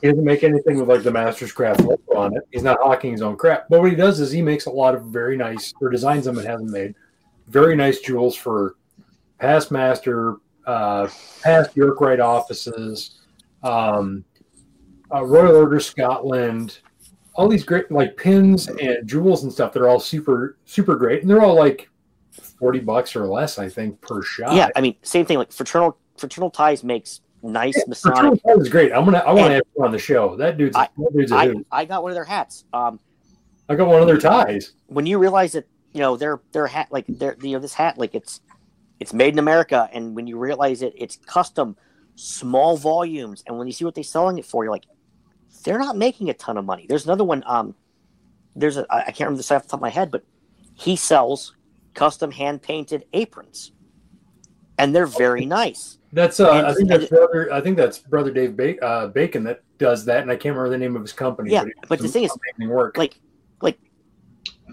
[0.00, 2.42] he doesn't make anything with like the Masters Craft logo on it.
[2.52, 4.94] He's not hawking his own crap, but what he does is he makes a lot
[4.94, 6.94] of very nice or designs them and has them made
[7.48, 8.76] very nice jewels for
[9.38, 11.08] past master, uh,
[11.42, 13.20] past York Rite offices.
[13.62, 14.24] Um,
[15.14, 16.78] uh, Royal Order Scotland,
[17.34, 19.72] all these great like pins and jewels and stuff.
[19.72, 21.88] They're all super super great, and they're all like
[22.32, 24.54] forty bucks or less, I think, per shot.
[24.54, 25.38] Yeah, I mean, same thing.
[25.38, 28.16] Like fraternal fraternal ties makes nice Masonic.
[28.18, 28.92] Fraternal Ties is great.
[28.92, 30.36] I'm gonna I want to have him on the show.
[30.36, 31.66] That dude's I- that dude's a I, hoot.
[31.72, 32.64] I got one of their hats.
[32.72, 33.00] Um,
[33.68, 34.72] I got one of their ties.
[34.86, 37.98] when you realize that you know their their hat like their you know this hat
[37.98, 38.40] like it's
[39.00, 41.76] it's made in America, and when you realize it, it's custom,
[42.14, 44.86] small volumes, and when you see what they're selling it for, you're like,
[45.64, 46.86] they're not making a ton of money.
[46.88, 47.42] There's another one.
[47.46, 47.74] Um,
[48.54, 50.24] there's a I can't remember this off the top of my head, but
[50.74, 51.54] he sells
[51.92, 53.72] custom hand painted aprons,
[54.78, 55.98] and they're very nice.
[56.16, 57.52] That's uh, I think that's brother.
[57.52, 60.70] I think that's brother Dave ba- uh, Bacon that does that, and I can't remember
[60.70, 61.50] the name of his company.
[61.50, 62.96] Yeah, he does but the some thing is, amazing work.
[62.96, 63.18] Like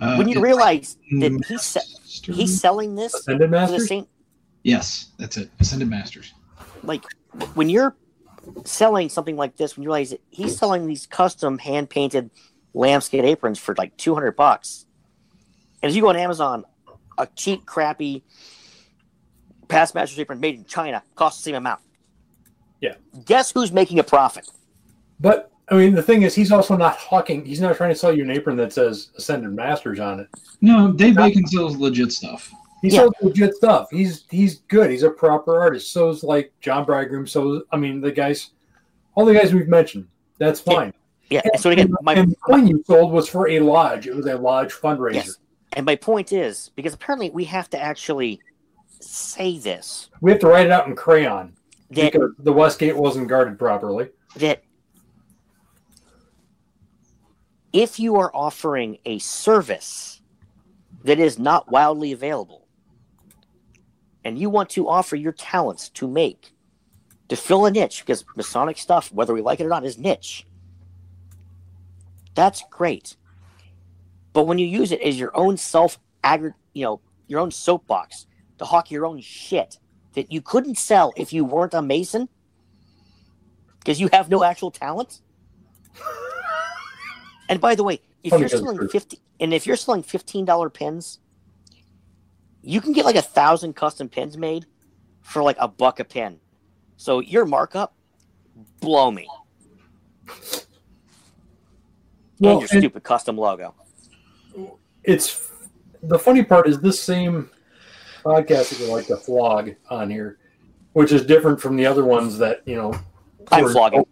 [0.02, 3.88] Uh, when you realize that he's se- he's selling this Ascended for the Masters.
[3.90, 4.08] same
[4.64, 5.50] yes, that's it.
[5.60, 6.34] Ascended Masters.
[6.82, 7.04] like
[7.56, 7.96] when you're
[8.64, 12.30] selling something like this, when you realize that he's selling these custom hand painted
[12.74, 14.86] lambskin aprons for like 200 bucks.
[15.82, 16.64] And if you go on Amazon,
[17.18, 18.24] a cheap, crappy
[19.67, 21.82] past master's apron made in China costs the same amount.
[22.82, 22.95] Yeah.
[23.26, 24.49] Guess who's making a profit?
[25.19, 27.45] But I mean, the thing is, he's also not hawking.
[27.45, 30.28] He's not trying to sell you an apron that says Ascended Masters on it.
[30.62, 32.52] No, Dave Bacon sells legit stuff.
[32.82, 32.99] He Yeah.
[33.02, 33.88] sells legit stuff.
[33.89, 34.91] He's he's good.
[34.91, 35.91] He's a proper artist.
[35.93, 37.26] So So's like John Bridegroom.
[37.28, 38.49] So I mean, the guys,
[39.15, 40.08] all the guys we've mentioned.
[40.38, 40.73] That's Yeah.
[40.73, 40.93] fine.
[41.30, 41.41] Yeah.
[41.45, 44.06] And so again, my, and the coin you sold was for a lodge.
[44.08, 45.13] It was a lodge fundraiser.
[45.15, 45.38] yes.
[45.76, 48.41] And my point is because apparently we have to actually
[49.06, 50.10] say this.
[50.22, 51.54] We have to write it out in crayon
[51.92, 54.10] that because the West Gate wasn't guarded properly.
[54.38, 54.63] that
[57.72, 60.22] if you are offering a service
[61.04, 62.68] that is not wildly available
[64.24, 66.54] and you want to offer your talents to make
[67.30, 70.46] to fill a niche because masonic stuff whether we like it or not is niche.
[72.36, 73.16] That's great.
[74.34, 76.00] But when you use it as your own self
[76.74, 78.28] you know your own soapbox
[78.63, 79.78] to hawk your own shit
[80.13, 82.30] that you couldn't sell if you weren't a mason
[83.80, 85.21] because you have no actual talent
[87.49, 90.45] And by the way, if Funny you're selling it's fifty, and if you're selling fifteen
[90.45, 91.19] dollar pins,
[92.62, 94.65] you can get like a thousand custom pins made
[95.21, 96.39] for like a buck a pin.
[96.97, 97.95] So your markup,
[98.80, 99.28] blow me.
[102.39, 103.76] Well, and your stupid custom logo.
[105.04, 105.52] it's
[106.02, 107.49] the funny part is this same
[108.24, 110.38] podcast that you like to flog on here,
[110.94, 112.94] which is different from the other ones that you know.
[113.52, 114.06] I'm were- flogging.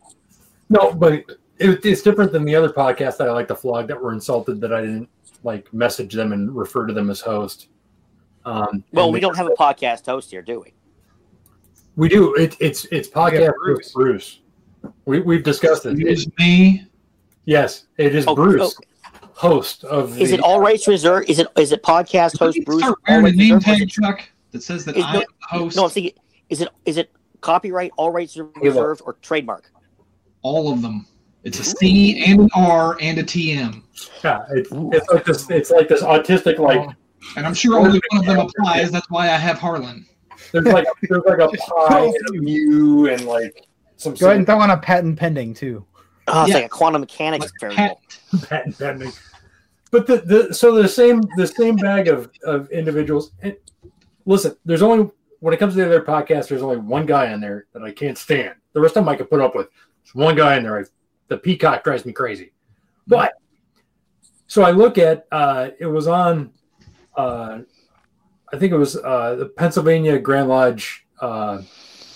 [0.69, 1.13] No, but
[1.60, 4.62] it, it's different than the other podcasts that I like to flog that were insulted
[4.62, 5.10] that I didn't
[5.43, 7.67] like message them and refer to them as host.
[8.45, 10.74] Um, Well, we don't have a podcast host here, do we?
[11.95, 12.34] We do.
[12.36, 13.91] It, it's it's podcast Bruce.
[13.91, 14.39] Bruce.
[15.06, 15.91] We we've discussed it.
[16.00, 16.88] Excuse me.
[17.45, 18.76] Yes, it is Oh, Bruce,
[19.41, 20.21] host of the.
[20.21, 21.30] Is it all rights reserved?
[21.30, 22.82] Is it is it podcast host You Bruce?
[22.82, 25.04] Start all wearing a name reserved, or is tag, it- Chuck, that says that Is-
[25.06, 25.75] I no- am the host.
[25.77, 26.13] No, I'm thinking,
[26.49, 29.71] is it is it copyright, all rights reserved, or trademark?
[30.43, 31.06] all of them.
[31.43, 33.82] It's a C and an R and a TM.
[34.23, 35.49] Yeah, it's, it's like this.
[35.49, 36.58] It's like this autistic.
[36.60, 36.88] Like
[37.36, 38.91] And I'm sure only one of them applies.
[38.91, 40.06] That's why I have Harlan.
[40.51, 41.47] there's like there's like a
[41.88, 43.65] pie and a mu and like
[43.97, 45.86] some Go ahead and throw on a patent pending too.
[46.27, 46.56] Oh, it's Yeah.
[46.58, 48.01] like a quantum mechanics Like variable.
[48.47, 49.12] patent pending.
[49.91, 53.34] But the, the so the same the same bag of of individuals.
[54.25, 57.41] Listen, there's only when it comes to the other podcast, there's only one guy on
[57.41, 58.56] there that I can't stand.
[58.73, 59.67] The rest of them I can put up with.
[60.04, 60.80] There's one guy in there.
[60.80, 60.84] I,
[61.27, 62.54] the peacock drives me crazy.
[63.08, 63.34] But
[64.47, 66.51] so I look at uh, it was on.
[67.15, 67.62] Uh,
[68.54, 71.62] I think it was uh, the Pennsylvania Grand Lodge uh,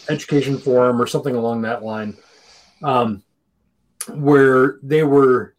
[0.07, 2.15] Education Forum or something along that line,
[2.83, 3.23] um,
[4.13, 5.54] where they were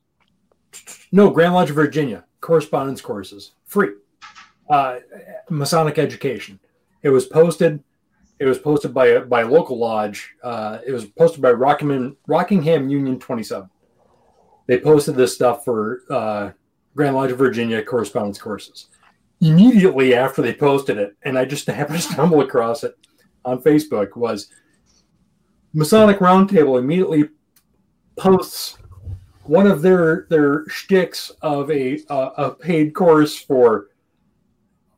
[1.16, 3.88] no, Grand Lodge, of Virginia, correspondence courses, free.
[4.68, 4.98] Uh,
[5.48, 6.61] Masonic education.
[7.02, 7.83] It was posted.
[8.38, 10.35] It was posted by by local lodge.
[10.42, 13.70] Uh, it was posted by Rockingham, Rockingham Union 27.
[14.66, 16.50] They posted this stuff for uh,
[16.94, 18.88] Grand Lodge, of Virginia correspondence courses.
[19.40, 22.94] Immediately after they posted it, and I just happened to stumble across it
[23.42, 24.48] on Facebook, was
[25.72, 27.31] Masonic Roundtable immediately
[28.16, 28.76] posts
[29.48, 33.88] one of their their shticks of a uh, a paid course for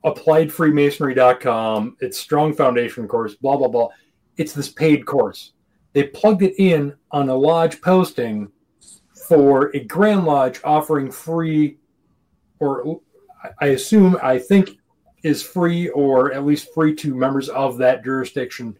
[0.05, 1.97] appliedfreemasonry.com.
[2.01, 3.89] It's strong foundation course, blah blah blah.
[4.37, 5.53] It's this paid course.
[5.93, 8.51] They plugged it in on a lodge posting
[9.29, 11.79] for a Grand Lodge offering free,
[12.61, 13.01] or
[13.61, 14.79] I assume I think
[15.23, 18.79] is free or at least free to members of that jurisdiction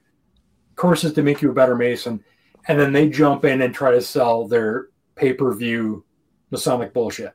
[0.77, 2.23] courses to make you a better Mason.
[2.69, 4.88] And then they jump in and try to sell their
[5.19, 6.05] pay per view
[6.51, 7.33] Masonic bullshit.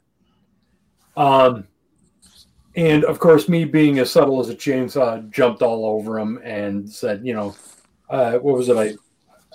[1.16, 1.68] Um,
[2.76, 6.90] and of course, me being as subtle as a chainsaw, jumped all over him and
[6.90, 7.56] said, you know,
[8.10, 8.78] uh, what was it?
[8.78, 8.96] I,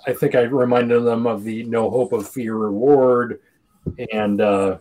[0.09, 3.41] I think I reminded them of the no hope of fear reward,
[4.13, 4.77] and uh,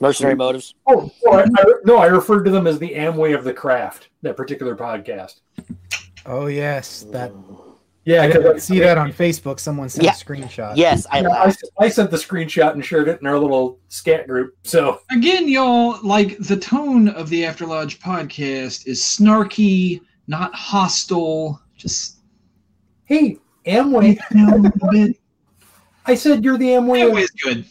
[0.00, 0.74] Mercenary motives.
[0.86, 4.10] oh, oh, I, I, no, I referred to them as the Amway of the craft.
[4.22, 5.40] That particular podcast.
[6.26, 7.32] Oh yes, that
[8.06, 9.58] Yeah, I 'cause didn't see that on Facebook.
[9.58, 10.10] Someone sent Yeah.
[10.12, 10.76] a screenshot.
[10.76, 11.54] Yes, I Yeah, I.
[11.84, 14.54] I sent the screenshot and shared it in our little scat group.
[14.62, 21.60] So Again, y'all, like the tone of the After Lodge podcast is snarky, not hostile.
[21.76, 22.18] Just
[23.06, 25.16] hey, Amway, you know, a little bit.
[26.06, 27.02] I said you're the Amway.
[27.04, 27.64] Of, Always good.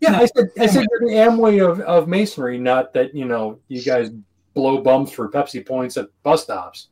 [0.00, 2.58] yeah, I said I said you're the Amway of, of masonry.
[2.58, 4.10] Not that you know you guys
[4.54, 6.90] blow bums for Pepsi points at bus stops.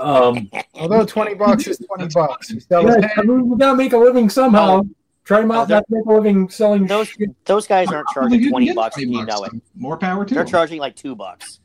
[0.00, 2.48] Um, Although twenty bucks is twenty bucks.
[2.50, 2.82] fine.
[2.82, 4.82] You yeah, I mean, we gotta make a living somehow.
[5.24, 7.28] Try them Oh, out, not make a living selling Those shit.
[7.44, 8.94] those guys aren't charging twenty bucks.
[8.96, 9.52] 20 You know it.
[9.76, 10.50] More power to They're them.
[10.50, 11.60] charging like two bucks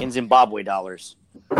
[0.00, 1.16] in Zimbabwe dollars.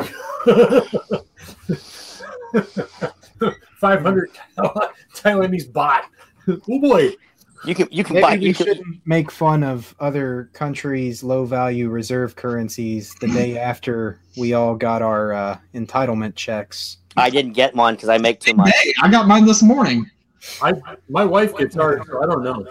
[3.80, 4.30] Five hundred
[5.14, 6.02] Taiwanese baht.
[6.48, 7.10] Oh boy.
[7.64, 11.44] You can you can maybe we you can, shouldn't make fun of other countries' low
[11.44, 16.98] value reserve currencies the day after we all got our uh, entitlement checks.
[17.16, 18.72] I didn't get one because I make too much.
[18.82, 20.10] Hey, I got mine this morning.
[20.60, 20.74] I
[21.08, 22.66] my wife gets ours, so I don't know.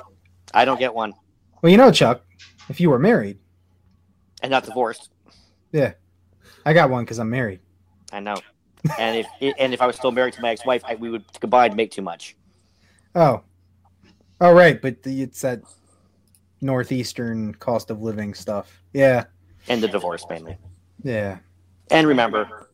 [0.54, 1.14] I don't get one
[1.62, 2.24] Well, you know, Chuck,
[2.68, 3.38] if you were married,
[4.42, 5.10] and not divorced.
[5.72, 5.94] Yeah,
[6.66, 7.62] I got one because I'm married.
[8.12, 8.36] I know.
[9.00, 11.76] And if and if I was still married to my ex-wife, I, we would combine
[11.78, 12.36] make too much.
[13.16, 13.44] Oh,
[14.42, 15.62] oh, right, but the, it's that
[16.60, 18.82] northeastern cost of living stuff.
[18.94, 19.26] Yeah,
[19.68, 20.58] And the divorce mainly.
[21.04, 21.40] yeah.
[21.90, 22.70] And remember,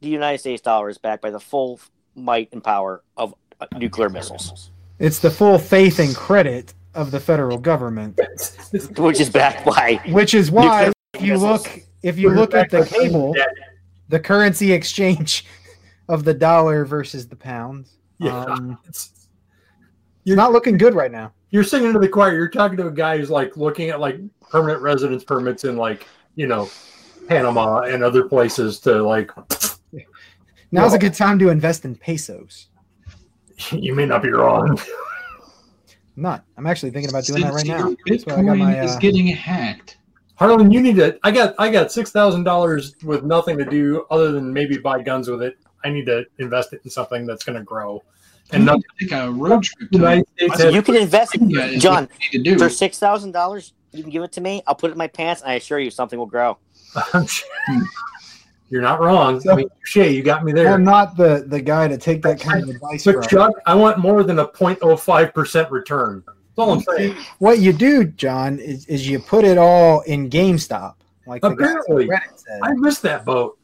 [0.00, 1.80] the United States dollar is backed by the full
[2.14, 7.20] might and power of uh, nuclear missiles, It's the full faith and credit of the
[7.20, 8.20] federal government,
[8.98, 11.64] which is backed by which is why if you missiles.
[11.66, 13.34] look if you look at the cable,
[14.08, 15.46] the currency exchange
[16.08, 17.86] of the dollar versus the pound.
[18.18, 18.44] Yeah.
[18.44, 18.78] Um,
[20.24, 21.32] It's- it's not looking good right now.
[21.50, 22.34] you're singing to the choir.
[22.34, 24.18] You're talking to a guy who's like looking at like
[24.50, 26.06] permanent residence permits in like
[26.36, 26.68] you know
[27.28, 29.30] Panama and other places to like.
[30.70, 32.68] Now's a good time to invest in pesos.
[33.70, 34.76] You may not be wrong.
[36.16, 36.44] I'm not.
[36.56, 37.88] I'm actually thinking about doing that right now.
[37.88, 39.98] your That's I got Bitcoin my, is uh, getting hacked.
[40.34, 41.16] Harlan, you need to.
[41.22, 45.00] I got I got six thousand dollars with nothing to do other than maybe buy
[45.02, 45.58] guns with it.
[45.84, 48.02] I need to invest it in something that's going to grow.
[48.52, 50.26] And And not take a road trip to United
[50.72, 52.04] You can invest, Yeah, is John.
[52.04, 52.58] what you need to do.
[52.58, 54.62] For six thousand dollars, you can give it to me.
[54.66, 56.58] I'll put it in my pants, and I assure you, something will grow.
[58.70, 59.42] You're not wrong.
[59.50, 60.72] I mean, Shay, you got me there.
[60.72, 63.22] I'm not the, the guy to take that kind of advice But from.
[63.24, 66.22] Chuck, I want more than a 0.05 percent return.
[66.26, 67.16] That's all I'm saying.
[67.38, 70.94] What you do, John, is, is you put it all in GameStop,
[71.26, 72.08] like the guys on Apparently.
[72.62, 73.58] I missed that boat.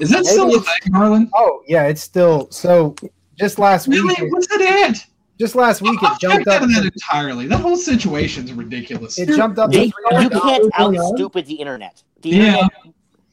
[0.00, 1.30] Is that still a Maybe thing, Harlan?
[1.34, 2.94] Oh yeah, it's still so.
[3.40, 4.30] Just last week, Really?
[4.30, 5.06] What's that at?
[5.38, 6.60] just last week, I've it jumped up.
[6.62, 7.46] that entirely.
[7.46, 9.18] That whole situation's ridiculous.
[9.18, 12.02] it jumped up You, you can't out stupid the internet.
[12.22, 12.44] The Yeah.
[12.46, 12.70] internet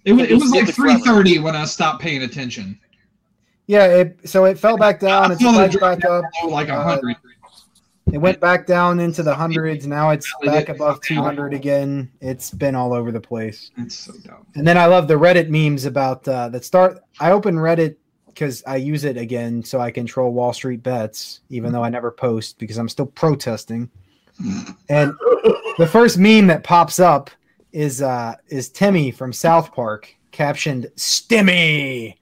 [0.05, 2.79] It was, It'd it be was like three thirty when I stopped paying attention.
[3.65, 5.33] Yeah, it, so it fell back down.
[5.33, 6.23] It saw spiked back up.
[6.47, 7.17] Like a Uh, hundred.
[8.13, 9.85] It went back down into the hundreds.
[9.85, 12.09] Now it's back above 200 again.
[12.21, 13.71] It's been all over the place.
[13.77, 14.45] That's so dumb.
[14.55, 16.99] And then I love the Reddit memes about uh, that start.
[17.19, 17.97] I open Reddit
[18.37, 22.11] because I use it again so I control Wall Street bets, even though I never
[22.11, 23.89] post because I'm still protesting.
[24.89, 25.13] And
[25.79, 27.31] the first meme that pops up
[27.71, 32.13] is uh, is Timmy from South Park captioned "Stimmy,"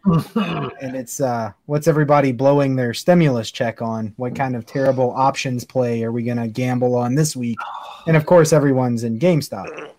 [0.81, 4.13] and it's uh, what's everybody blowing their stimulus check on?
[4.15, 7.57] What kind of terrible options play are we gonna gamble on this week?
[8.07, 9.89] And of course, everyone's in GameStop.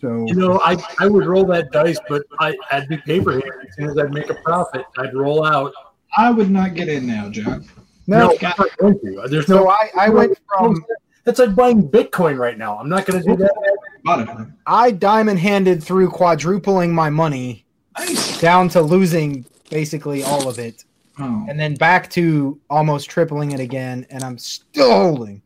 [0.00, 3.44] So You know, I, I would roll that dice, but I, I'd be paper hand
[3.68, 4.84] as soon as I'd make a profit.
[4.98, 5.72] I'd roll out.
[6.16, 7.64] I would not get in now, John.
[8.06, 9.24] no, I'm not going to.
[9.28, 9.68] There's so no.
[9.70, 10.84] I, I went from
[11.26, 12.78] It's like buying Bitcoin right now.
[12.78, 14.52] I'm not going to do that.
[14.66, 17.66] I diamond handed through quadrupling my money
[17.98, 18.40] Nice.
[18.40, 20.84] down to losing basically all of it,
[21.18, 21.44] Oh.
[21.48, 25.42] and then back to almost tripling it again, and I'm still holding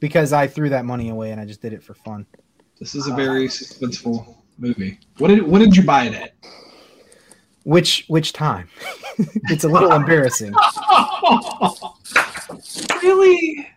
[0.00, 2.24] because I threw that money away and I just did it for fun.
[2.78, 4.98] This is a very suspenseful movie.
[5.18, 6.34] What did what did you buy it at?
[7.64, 8.68] Which which time?
[9.48, 10.52] it's a little embarrassing.
[13.02, 13.68] really?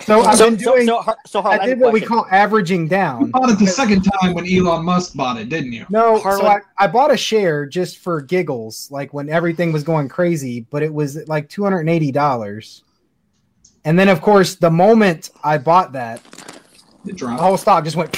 [0.00, 0.86] So I've so, been doing.
[0.86, 3.30] so, Har- so Harlan, I I did a what we call averaging You down.
[3.30, 5.86] bought it the second time when Elon Musk bought it, didn't you?
[5.90, 10.08] No, so I, I bought a share just for giggles, like when everything was going
[10.08, 12.84] crazy, but it was like two hundred and eighty dollars.
[13.84, 16.20] And then, of course, the moment I bought that,
[17.04, 17.40] It the dropped.
[17.40, 18.14] whole stock just went.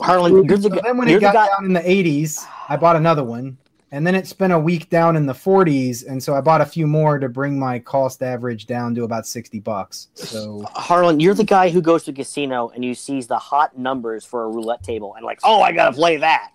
[0.00, 1.46] Harlan, you're the, So then, when it got guy.
[1.48, 3.56] down in the eighties, I bought another one,
[3.92, 6.66] and then it spent a week down in the forties, and so I bought a
[6.66, 10.08] few more to bring my cost average down to about sixty bucks.
[10.14, 13.78] So Harlan, you're the guy who goes to a casino and you sees the hot
[13.78, 16.50] numbers for a roulette table and like, oh, I gotta play that.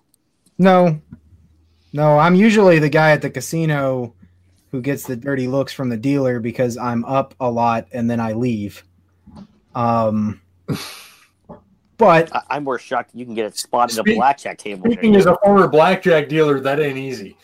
[0.58, 1.00] no,
[1.92, 4.14] no, I'm usually the guy at the casino
[4.70, 8.20] who gets the dirty looks from the dealer because I'm up a lot and then
[8.20, 8.84] I leave.
[9.74, 10.40] Um,
[12.00, 14.90] but I- I'm more shocked you can get a spot at a blackjack table.
[14.90, 17.36] Speaking as a former blackjack dealer, that ain't easy.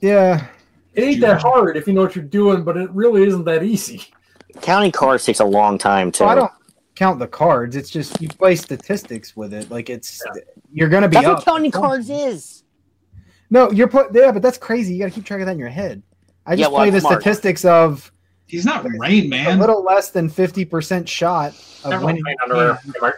[0.00, 0.46] yeah,
[0.94, 3.62] It ain't that hard if you know what you're doing, but it really isn't that
[3.62, 4.04] easy.
[4.60, 6.18] Counting cards takes a long time too.
[6.18, 6.52] so I don't
[6.94, 7.74] count the cards.
[7.76, 9.70] It's just you play statistics with it.
[9.70, 10.22] Like it's
[10.72, 11.36] you're gonna be That's up.
[11.38, 12.62] what counting cards is.
[13.50, 14.94] No, you're put yeah, but that's crazy.
[14.94, 16.02] You got to keep track of that in your head.
[16.46, 17.20] I Yeah, just well, play I'm the smart.
[17.22, 18.10] statistics of
[18.46, 19.56] He's not Rain man.
[19.56, 21.52] a little less than fifty percent shot
[21.84, 22.22] of winning.
[22.22, 22.78] mind, the underwear.
[22.84, 23.12] game.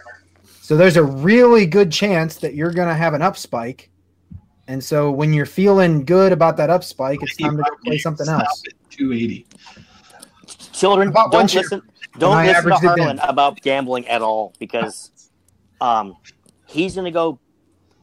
[0.67, 3.89] So there's a really good chance that you're gonna have an up spike.
[4.67, 7.97] And so when you're feeling good about that up spike, it's time to go play
[7.97, 8.63] something else.
[8.89, 9.47] Two eighty.
[10.73, 11.81] Children, About don't listen.
[12.17, 15.29] Don't listen to Harlan about gambling at all because,
[15.79, 16.17] um,
[16.65, 17.39] he's gonna go.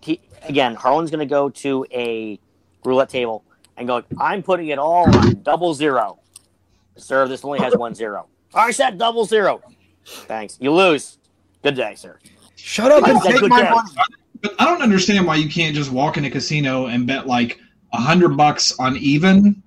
[0.01, 2.41] He, again, Harlan's gonna go to a
[2.83, 3.45] roulette table
[3.77, 4.05] and go.
[4.19, 6.19] I'm putting it all on double zero.
[6.97, 8.27] Sir, this only has one zero.
[8.55, 9.61] I said double zero.
[10.07, 10.57] Thanks.
[10.63, 11.19] You lose.
[11.63, 12.19] Good day, sir.
[12.67, 13.91] Shut up I and take my money.
[14.41, 17.61] But I don't understand why you can't just walk in a casino and bet like
[17.93, 19.63] a hundred bucks on even,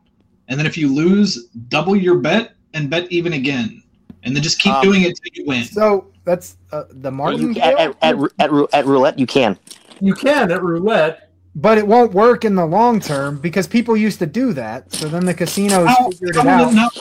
[0.48, 3.84] and then if you lose, double your bet and bet even again,
[4.24, 5.64] and then just keep Um, doing it till you win.
[5.66, 9.60] So that's uh, the You, at, at, at, at, rou- at roulette, you can.
[10.02, 11.30] You can at roulette.
[11.54, 14.92] but it won't work in the long term because people used to do that.
[14.92, 16.98] So then the casinos How- figured it out it not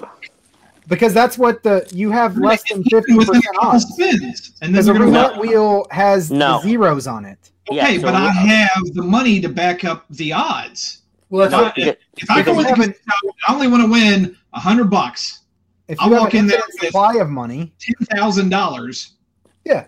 [0.86, 3.84] because that's what the you have less than fifty percent a couple odds.
[3.88, 5.48] spins, and then Because a roulette win.
[5.48, 6.58] wheel has No.
[6.60, 7.50] the zeros on it.
[7.70, 11.02] Okay, Yeah, so but I have the money to back up the odds.
[11.30, 13.82] Well, that's If I, if, if I go Because in the casino, I only want
[13.82, 15.40] to win a hundred bucks.
[15.88, 18.48] if I'll you have walk an in there infinite with- supply of money, ten thousand
[18.50, 19.14] dollars.
[19.64, 19.86] Yeah.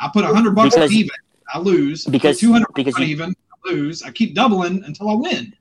[0.00, 1.10] I put a hundred bucks Because- even.
[1.52, 2.04] I lose.
[2.06, 3.34] because- two hundred because you- even.
[3.52, 4.02] I lose.
[4.02, 5.52] I keep doubling until I win.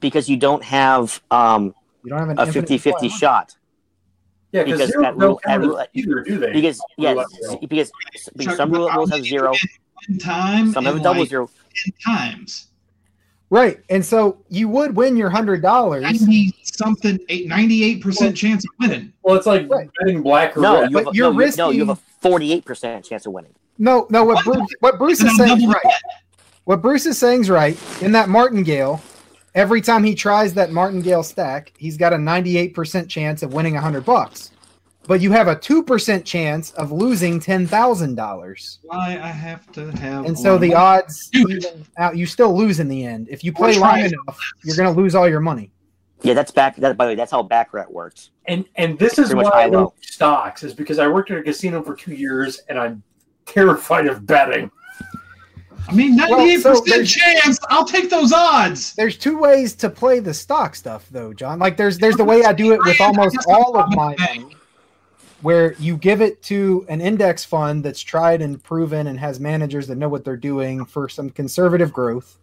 [0.00, 1.74] because you don't have um,
[2.04, 3.18] you don't have an a infinite 50 50 supply of money.
[3.18, 3.56] shot.
[4.52, 6.52] Yeah, Because because zero that don't rule- that rule- either, do they?
[6.52, 7.90] Because, yes, Roulette because,
[8.34, 9.68] because Chuck, some but roulette I'll have zero, to
[10.08, 10.72] win time.
[10.72, 11.50] some have a double like zero.
[12.04, 12.68] times.
[13.50, 13.78] Right.
[13.88, 16.02] And so you would win your hundred dollars.
[16.02, 19.12] Ninety something, eight, 98 percent chance of winning.
[19.22, 19.88] Well, it's like Right.
[20.00, 20.90] betting black or No, red.
[20.90, 23.54] you have, But a- you're no, you, no, you have a 48% chance of winning.
[23.78, 25.94] No, no, what Bruce what Bruce is saying is right.
[26.64, 27.78] What Bruce is saying is right.
[28.02, 29.00] In that martingale,
[29.54, 34.04] every time he tries that martingale stack, he's got a 98% chance of winning 100
[34.04, 34.50] bucks.
[35.06, 38.78] But you have a 2% chance of losing $10,000.
[38.82, 40.26] Why I have to have.
[40.26, 42.16] And so the of- odds even out.
[42.16, 43.28] You still lose in the end.
[43.30, 45.70] If you play We're long enough, you're going to lose all your money.
[46.22, 46.76] Yeah, that's back.
[46.76, 48.30] That, by the way, that's how baccarat works.
[48.46, 49.70] And and this is Pretty why I high-low.
[49.70, 53.02] don't do stocks is because I worked at a casino for two years and I'm
[53.46, 54.68] terrified of betting.
[55.88, 57.58] I mean, Well, 98 so percent there's- chance.
[57.70, 58.94] I'll take those odds.
[58.94, 61.58] There's two ways to play the stock stuff, though, John.
[61.58, 64.54] Like there's there's the way I do it with almost all of my money,
[65.40, 69.86] where you give it to an index fund that's tried and proven and has managers
[69.86, 72.38] that know what they're doing for some conservative growth,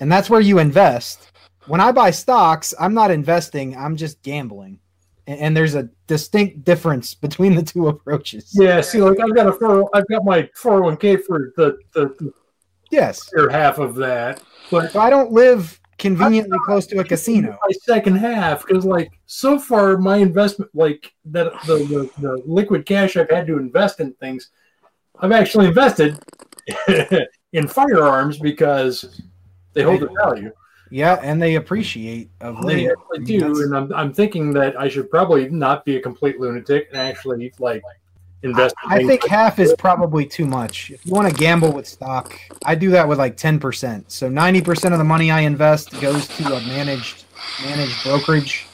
[0.00, 1.30] and that's where you invest.
[1.66, 4.78] When I buy stocks, I'm not investing; I'm just gambling,
[5.26, 8.50] and, and there's a distinct difference between the two approaches.
[8.54, 11.52] Yeah, see, like I've got a four, I've got my four hundred one k for
[11.58, 12.32] the the
[12.90, 17.50] Yes, Or half of that, but so I don't live conveniently close to a casino.
[17.50, 22.86] my second half because like so far my investment like that the, the the liquid
[22.86, 24.48] cash I've had to invest in things,
[25.18, 26.18] I've actually invested
[27.52, 29.20] in firearms because
[29.74, 30.52] they hold their value.
[30.90, 35.08] Yeah, and they appreciate of They actually do, and I'm, I'm thinking that I should
[35.08, 37.82] probably not be a complete lunatic and actually like
[38.42, 38.74] invest.
[38.84, 40.90] in I think like- half is probably too much.
[40.90, 44.10] If you want to gamble with stock, I do that with like ten percent.
[44.10, 47.24] So ninety percent of the money I invest goes to a managed
[47.64, 48.66] managed brokerage.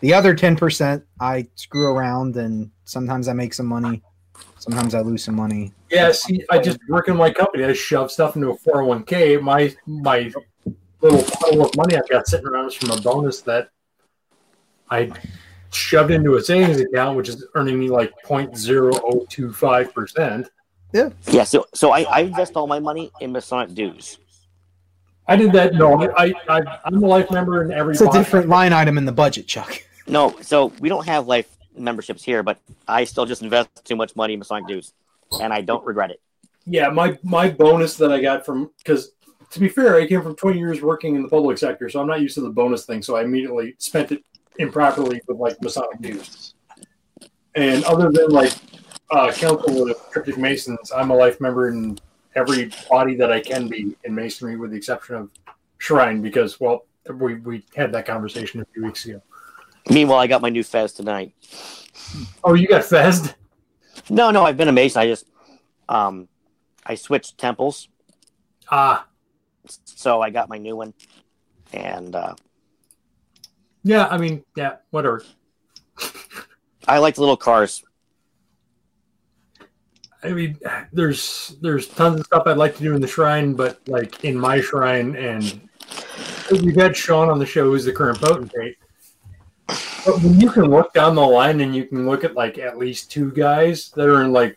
[0.00, 4.02] The other ten percent I screw around and sometimes I make some money.
[4.58, 5.72] Sometimes I lose some money.
[5.90, 7.64] Yeah, see, I just work in my company.
[7.64, 9.40] I shove stuff into a 401k.
[9.40, 10.32] My my
[11.00, 13.70] little pile of money I've got sitting around is from a bonus that
[14.90, 15.10] I
[15.70, 20.48] shoved into a savings account, which is earning me like 0.0025 percent.
[20.92, 21.44] Yeah, Yeah.
[21.44, 24.18] so so I, I invest all my money in Masonic dues.
[25.26, 25.74] I did that.
[25.74, 27.92] No, I, I I'm a life member in every.
[27.92, 29.82] It's a different line item in the budget, Chuck.
[30.06, 31.46] No, so we don't have life
[31.76, 32.58] memberships here, but
[32.88, 34.94] I still just invest too much money in Masonic dues,
[35.42, 36.20] and I don't regret it.
[36.64, 39.10] Yeah, my my bonus that I got from because
[39.50, 42.06] to be fair, I came from 20 years working in the public sector, so I'm
[42.06, 43.02] not used to the bonus thing.
[43.02, 44.22] So I immediately spent it
[44.58, 46.54] improperly with like Masonic dues.
[47.54, 48.52] And other than like
[49.10, 51.98] uh, council of cryptic masons, I'm a life member in
[52.34, 55.30] every body that I can be in masonry, with the exception of
[55.78, 59.22] shrine, because well, we we had that conversation a few weeks ago.
[59.90, 61.34] Meanwhile, I got my new fez tonight.
[62.44, 63.34] Oh, you got Fezd?
[64.10, 65.00] No, no, I've been a Mason.
[65.00, 65.26] I just
[65.88, 66.28] um
[66.84, 67.88] I switched temples,
[68.70, 69.06] Ah,
[69.84, 70.94] so I got my new one,
[71.72, 72.34] and uh,
[73.88, 74.06] yeah.
[74.08, 75.24] I mean, yeah, whatever.
[76.86, 77.82] I like the little cars.
[80.22, 80.58] I mean,
[80.92, 84.36] there's there's tons of stuff I'd like to do in the shrine, but like in
[84.36, 85.60] my shrine, and
[86.50, 88.76] we've had Sean on the show, who's the current potentate.
[89.66, 92.78] But when you can look down the line and you can look at like at
[92.78, 94.56] least two guys that are in like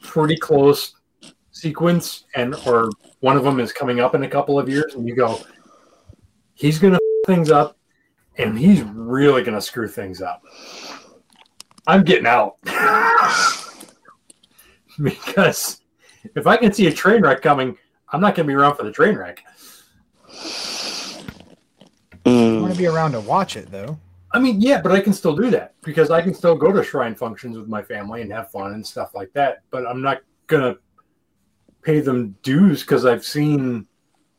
[0.00, 0.94] pretty close
[1.52, 2.90] sequence, and or
[3.20, 5.40] one of them is coming up in a couple of years, and you go,
[6.54, 7.77] he's gonna f- things up,
[8.38, 10.42] and he's really gonna screw things up.
[11.86, 12.56] I'm getting out.
[15.02, 15.80] because
[16.34, 17.76] if I can see a train wreck coming,
[18.12, 19.42] I'm not going to be around for the train wreck.
[22.26, 23.98] I Mm, want to be around to watch it though.
[24.32, 26.84] I mean, yeah, but I can still do that because I can still go to
[26.84, 29.62] shrine functions with my family and have fun and stuff like that.
[29.70, 30.78] But I'm not going to
[31.82, 33.86] pay them dues because I've seen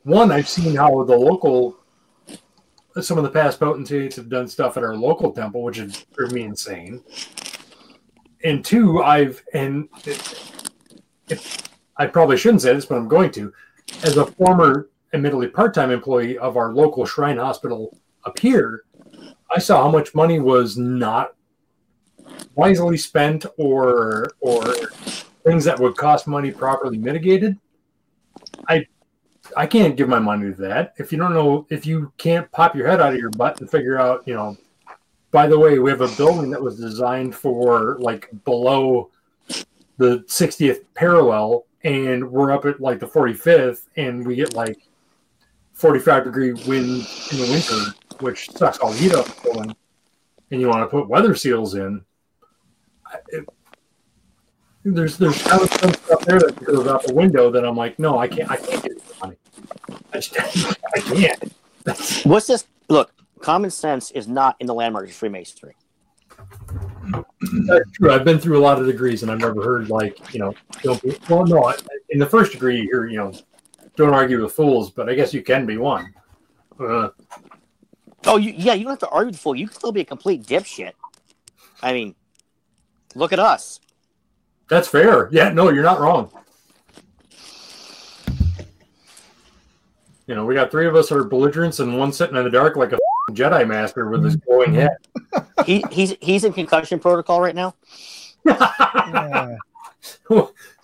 [0.03, 1.78] one, I've seen how the local,
[3.01, 6.35] some of the past potentates have done stuff at our local temple, which has driven
[6.35, 7.03] me insane.
[8.43, 13.53] And two, I've, and if, I probably shouldn't say this, but I'm going to,
[14.03, 18.83] as a former, admittedly part time employee of our local shrine hospital up here,
[19.53, 21.35] I saw how much money was not
[22.55, 24.63] wisely spent or or
[25.43, 27.57] things that would cost money properly mitigated.
[28.67, 28.85] I
[29.55, 30.93] I can't give my money to that.
[30.97, 33.69] If you don't know if you can't pop your head out of your butt and
[33.69, 34.57] figure out, you know,
[35.31, 39.11] by the way, we have a building that was designed for like below
[39.97, 44.79] the 60th parallel, and we're up at like the 45th, and we get like
[45.73, 49.75] 45 degree wind in the winter, which sucks all heat up building.
[50.51, 52.03] And you want to put weather seals in.
[53.29, 53.47] It,
[54.83, 57.99] there's there's kind of some stuff there that goes out the window that I'm like,
[57.99, 58.98] no, I can't I can't get.
[60.13, 60.37] I just
[60.95, 61.53] I can't.
[62.25, 62.65] What's this?
[62.89, 65.75] Look, common sense is not in the landmark of Freemasonry.
[67.67, 68.11] That's true.
[68.11, 70.53] I've been through a lot of degrees, and I've never heard like you know,
[70.83, 71.17] don't be.
[71.29, 71.73] Well, no,
[72.09, 73.33] in the first degree, you hear you know,
[73.95, 76.13] don't argue with fools, but I guess you can be one.
[76.79, 77.09] Uh,
[78.25, 79.55] Oh, you, yeah, you don't have to argue with the fool.
[79.55, 80.91] You can still be a complete dipshit.
[81.81, 82.15] I mean,
[83.15, 83.79] look at us.
[84.69, 85.29] that's fair.
[85.31, 86.31] Yeah, no, you're not wrong.
[90.29, 92.75] You know, we got three of us are belligerents, and one sitting in the dark
[92.75, 92.99] like a
[93.31, 94.91] Jedi master with his glowing head.
[95.65, 97.73] He, he's he's in concussion protocol right now.
[98.45, 99.55] Yeah.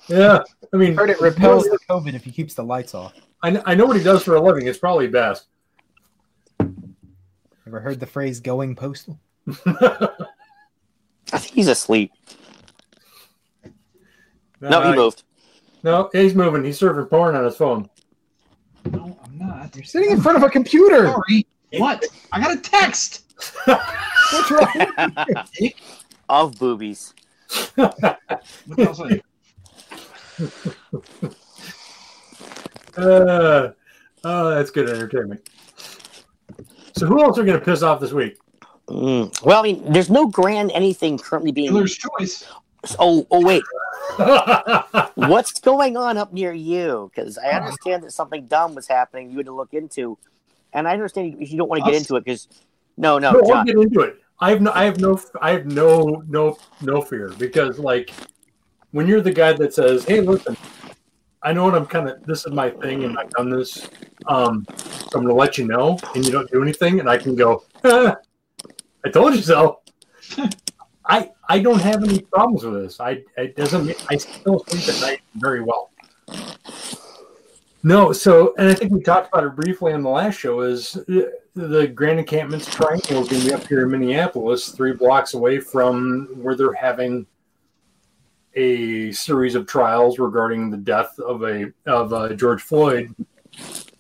[0.08, 0.40] yeah,
[0.74, 3.14] I mean, Heard it repels the COVID if he keeps the lights off.
[3.42, 4.68] I, kn- I know what he does for a living.
[4.68, 5.46] It's probably best.
[6.60, 9.20] Ever heard the phrase "going postal"?
[9.68, 12.12] I think he's asleep.
[14.60, 15.24] No, he Uh, moved.
[15.84, 16.64] No, he's moving.
[16.64, 17.90] He's surfing porn on his phone.
[19.38, 19.76] No, I'm not.
[19.76, 21.08] You're sitting in front of a computer.
[21.08, 21.46] Sorry.
[21.78, 22.04] What?
[22.32, 23.24] I got a text.
[23.66, 24.68] What's wrong?
[26.30, 27.14] of boobies.
[27.76, 28.00] What
[28.78, 29.22] else I-
[32.98, 33.72] Uh,
[34.24, 35.50] oh, that's good entertainment.
[36.96, 38.38] So, who else are going to piss off this week?
[38.88, 39.44] Mm.
[39.44, 41.72] Well, I mean, there's no grand anything currently being.
[41.72, 42.46] Dealer's choice.
[43.00, 43.64] Oh, oh, wait.
[45.16, 47.12] What's going on up near you?
[47.14, 49.32] Because I understand that something dumb was happening.
[49.32, 50.18] You had to look into,
[50.74, 52.48] and I understand if you don't want to get into it because
[52.98, 53.66] no, no, no, I'll John.
[53.66, 54.18] get into it.
[54.40, 58.12] I have no, I have no, I have no, no, no fear because, like,
[58.92, 60.58] when you're the guy that says, "Hey, listen,
[61.42, 62.24] I know what I'm kind of.
[62.26, 63.90] This is my thing, and I've done this.
[64.28, 64.66] Um,
[65.10, 67.36] so I'm going to let you know, and you don't do anything, and I can
[67.36, 68.16] go, "Ah,
[69.06, 69.80] I told you so."
[71.08, 73.00] I I don't have any problems with this.
[73.00, 74.06] I it doesn't.
[74.10, 75.92] I still sleep at night very well.
[77.84, 80.62] No, so and I think we talked about it briefly on the last show.
[80.62, 80.94] Is
[81.56, 85.60] the Grand Encampments Triennial is going to be up here in Minneapolis, three blocks away
[85.60, 87.28] from where they're having
[88.56, 93.14] a series of trials regarding the death of a of uh, George Floyd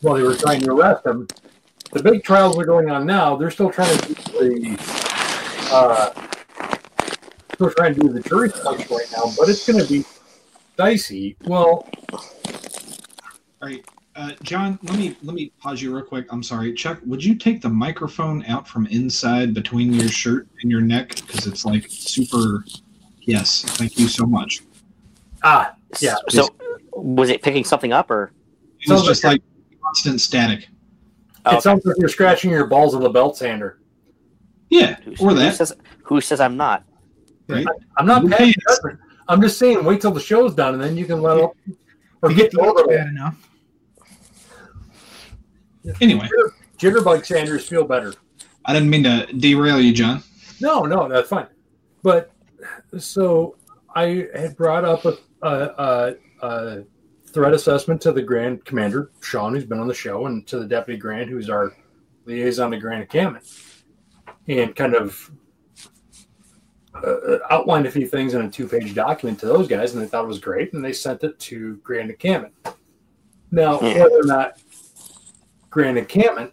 [0.02, 1.28] while they were trying to arrest him.
[1.92, 3.36] The big trials are going on now.
[3.36, 6.10] They're still trying to the uh,
[7.56, 10.04] still trying to do the jury selection right now, but it's going to be
[10.78, 11.38] dicey.
[11.46, 12.20] Well, All
[13.62, 13.84] right,
[14.16, 14.78] uh, John.
[14.84, 16.28] Let me let me pause you real quick.
[16.30, 17.00] I'm sorry, Chuck.
[17.06, 21.48] Would you take the microphone out from inside between your shirt and your neck because
[21.48, 22.66] it's like super.
[23.22, 24.62] Yes, thank you so much.
[25.42, 26.48] ah, Yeah, So,
[26.94, 28.32] was it picking something up or?
[28.82, 29.42] It was just like
[29.72, 30.68] like constant static.
[31.46, 33.80] Oh, it sounds like you're scratching your balls with a belt sander.
[34.70, 35.56] Yeah, Who, or who that.
[35.56, 36.84] says who says I'm not?
[37.48, 37.66] Right.
[37.98, 38.80] I'm not Who passing cares?
[38.80, 39.00] judgment.
[39.28, 41.54] I'm just saying, wait till the show's done, and then you can let up
[42.22, 42.88] or You get get the over it.
[42.98, 43.50] bad enough.
[46.02, 46.28] Anyway,
[46.80, 48.14] Jitterbug Sanders feel better.
[48.66, 50.24] I didn't mean to derail you, John.
[50.60, 51.48] No, no, that's fine.
[52.02, 52.32] But
[52.98, 53.56] so
[53.96, 56.84] I had brought up a, a, a, a
[57.28, 60.66] threat assessment to the Grand Commander Sean, who's been on the show, and to the
[60.66, 61.76] Deputy Grand, who's our
[62.26, 63.46] liaison to Grand Encampment,
[64.48, 65.30] and kind of
[67.04, 70.24] uh, outlined a few things in a two-page document to those guys, and they thought
[70.24, 72.54] it was great, and they sent it to Grand Encampment.
[73.52, 74.04] Now, Yeah.
[74.04, 74.60] whether or not
[75.70, 76.52] Grand Encampment,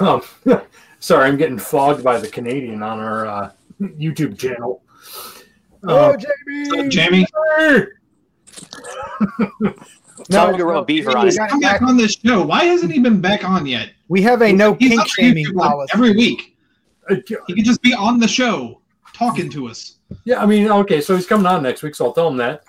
[0.00, 0.22] um,
[1.00, 4.82] sorry, I'm getting fogged by the Canadian on our uh, YouTube channel.
[5.86, 6.64] Oh, Uh, Jamie!
[6.70, 7.26] So, Jamie,
[10.30, 11.36] Tell him to rub beaver on we it.
[11.36, 12.44] got come back on this show.
[12.46, 13.90] Why hasn't he been back on yet?
[14.08, 15.90] We have a no He's kink up shaming policy.
[15.94, 16.56] every week.
[17.10, 17.16] uh,
[17.46, 18.80] He could just be on the show
[19.14, 19.96] talking to us.
[20.24, 22.64] yeah, I mean, okay, so he's coming on next week, so I'll tell him that.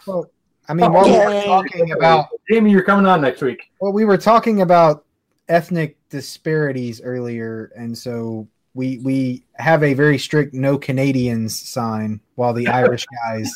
[0.70, 3.70] I mean, while we were talking about Jamie, you're coming on next week.
[3.82, 5.06] well, we were talking about
[5.50, 12.54] ethnic disparities earlier, and so we we have a very strict no Canadians sign while
[12.54, 13.52] the Irish guys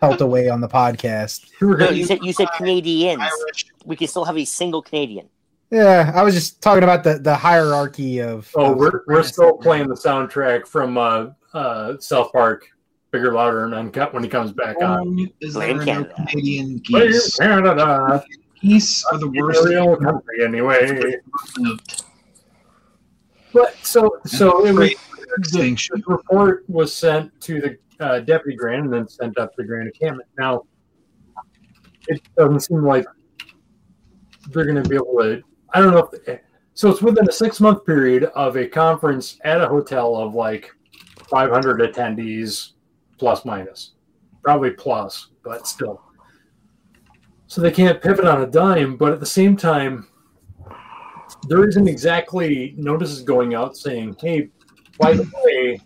[0.00, 1.48] pelt away on the podcast.
[1.60, 3.22] You No, gonna- you said you said Canadians.
[3.22, 3.66] Irish.
[3.84, 5.28] We can still have a single Canadian.
[5.70, 8.50] Yeah, I was just talking about the the hierarchy of.
[8.54, 12.68] oh, of we're, we're still playing the soundtrack from uh, uh, South Park,
[13.10, 14.98] Bigger, Louder, and Uncut when he comes back on.
[15.00, 16.14] Um, is Blame there Canada.
[16.18, 17.36] no Canadian Blame geese?
[17.36, 18.24] Canada,
[18.60, 19.64] Geese are the worst.
[19.64, 21.16] real country anyway.
[21.58, 22.04] lived.
[23.52, 24.98] But so, so it was Great.
[25.92, 29.64] the report was sent to the uh, deputy grand and then sent up to the
[29.64, 30.28] grand encampment.
[30.38, 30.64] Now,
[32.08, 33.06] it doesn't seem like
[34.50, 35.42] they're going to be able to.
[35.72, 36.40] I don't know if.
[36.74, 40.70] So it's within a six month period of a conference at a hotel of like
[41.30, 42.72] 500 attendees,
[43.18, 43.92] plus minus,
[44.42, 46.02] probably plus, but still.
[47.46, 50.06] So they can't pivot on a dime, but at the same time,
[51.48, 54.50] there isn't exactly notices going out saying, "Hey,
[54.98, 55.80] by the way,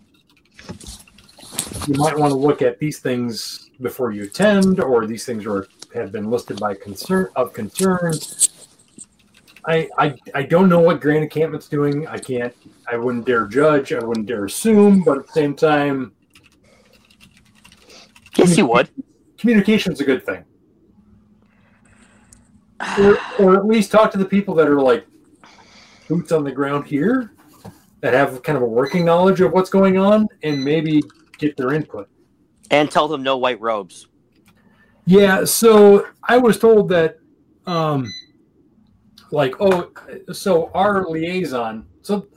[1.87, 5.67] you might want to look at these things before you attend, or these things are
[5.93, 8.13] have been listed by concern of concern."
[9.65, 12.05] I, I I don't know what Grand Encampment's doing.
[12.07, 12.53] I can't.
[12.91, 13.93] I wouldn't dare judge.
[13.93, 15.03] I wouldn't dare assume.
[15.03, 16.13] But at the same time,
[18.35, 18.89] Yes, you would.
[19.37, 20.43] communication's a good thing.
[22.99, 25.05] Or, or at least talk to the people that are like
[26.09, 27.31] boots on the ground here
[28.01, 31.01] that have kind of a working knowledge of what's going on and maybe
[31.37, 32.09] get their input.
[32.71, 34.07] And tell them no white robes.
[35.05, 37.19] Yeah, so I was told that,
[37.65, 38.11] um,
[39.33, 39.89] like, oh,
[40.31, 42.27] so our liaison, so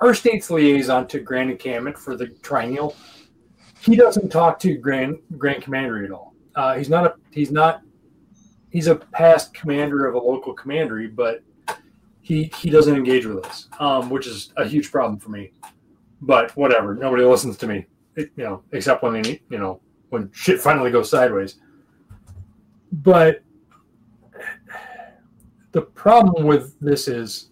[0.00, 2.96] our state's liaison to Grand Encampment for the triennial,
[3.80, 6.34] he doesn't talk to Grand Grand Commandery at all.
[6.54, 7.82] Uh, he's not a he's not
[8.70, 11.42] he's a past commander of a local commandery, but
[12.22, 15.52] he he doesn't engage with us, um, which is a huge problem for me.
[16.22, 17.84] But whatever, nobody listens to me,
[18.14, 21.56] it, you know, except when they need, you know when shit finally goes sideways.
[22.92, 23.42] But
[25.76, 27.50] the problem with this is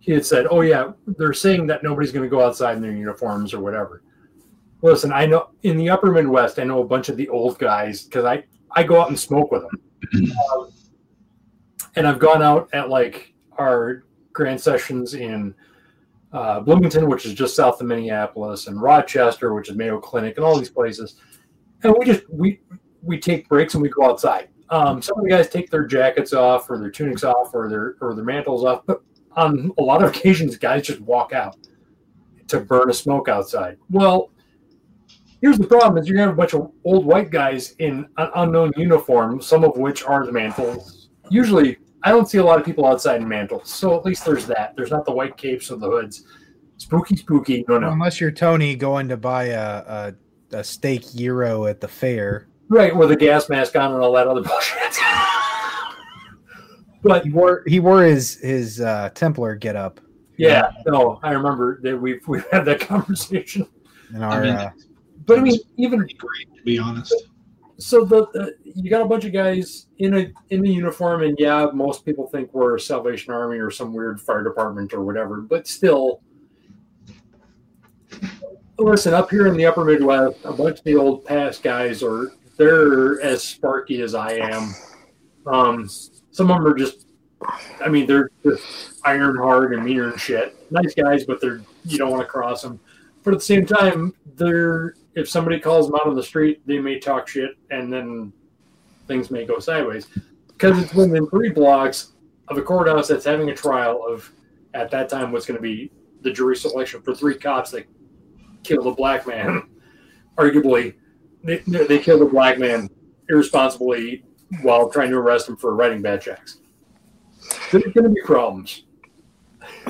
[0.00, 2.90] he had said, "Oh yeah, they're saying that nobody's going to go outside in their
[2.90, 4.02] uniforms or whatever."
[4.82, 8.02] Listen, I know in the Upper Midwest, I know a bunch of the old guys
[8.02, 8.42] because I
[8.72, 10.72] I go out and smoke with them, um,
[11.94, 15.54] and I've gone out at like our grand sessions in
[16.32, 20.44] uh, Bloomington, which is just south of Minneapolis, and Rochester, which is Mayo Clinic, and
[20.44, 21.20] all these places,
[21.84, 22.58] and we just we
[23.02, 24.48] we take breaks and we go outside.
[24.70, 27.96] Um, some of the guys take their jackets off or their tunics off or their
[28.00, 29.02] or their mantles off, but
[29.32, 31.56] on a lot of occasions, guys just walk out
[32.48, 33.78] to burn a smoke outside.
[33.90, 34.30] Well,
[35.40, 38.30] here's the problem: is you're gonna have a bunch of old white guys in an
[38.34, 41.10] unknown uniform, some of which are the mantles.
[41.30, 44.46] Usually, I don't see a lot of people outside in mantles, so at least there's
[44.46, 44.74] that.
[44.76, 46.24] There's not the white capes or the hoods.
[46.78, 47.64] Spooky, spooky.
[47.68, 47.90] No, no.
[47.90, 50.14] Unless you're Tony going to buy a,
[50.52, 52.48] a, a steak gyro at the fair.
[52.68, 54.96] Right, with a gas mask on and all that other bullshit.
[57.02, 60.00] but He wore he wore his his uh, Templar get up
[60.36, 63.66] yeah, no, I remember that we've we've had that conversation.
[64.14, 64.32] in our.
[64.32, 64.70] I mean, uh,
[65.24, 67.14] But I mean, even great, to be honest.
[67.78, 71.36] so the, the you got a bunch of guys in a in the uniform, and
[71.38, 75.40] yeah, most people think we're Salvation Army or some weird fire department or whatever.
[75.40, 76.20] But still,
[78.78, 82.32] listen, up here in the Upper Midwest, a bunch of the old past guys are
[82.56, 84.74] they're as sparky as I am.
[85.46, 87.06] Um, some of them are just,
[87.84, 90.56] I mean, they're just iron hard and meaner and shit.
[90.70, 92.80] Nice guys, but they're you don't want to cross them.
[93.22, 96.78] But at the same time, they're if somebody calls them out on the street, they
[96.78, 98.32] may talk shit, and then
[99.06, 100.08] things may go sideways
[100.48, 102.12] because it's within three blocks
[102.48, 104.30] of a courthouse that's having a trial of
[104.74, 105.90] at that time what's going to be
[106.22, 107.86] the jury selection for three cops that
[108.64, 109.62] killed a black man.
[110.36, 110.94] Arguably,
[111.46, 112.90] they, they killed a black man
[113.28, 114.24] irresponsibly
[114.62, 116.58] while trying to arrest him for writing bad checks.
[117.70, 118.84] There's going to be problems.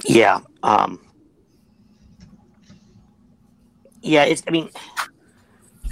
[0.05, 0.41] Yeah.
[0.63, 1.01] Um,
[4.03, 4.43] yeah, it's.
[4.47, 4.71] I mean,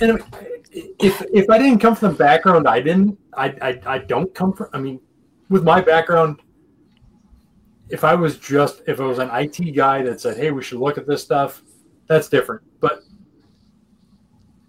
[0.00, 0.22] And
[0.72, 4.52] if if I didn't come from the background I didn't, I I, I don't come
[4.52, 4.68] from.
[4.72, 5.00] I mean,
[5.48, 6.40] with my background,
[7.90, 10.78] if I was just if I was an IT guy that said, "Hey, we should
[10.78, 11.62] look at this stuff,"
[12.06, 12.62] that's different.
[12.80, 13.02] But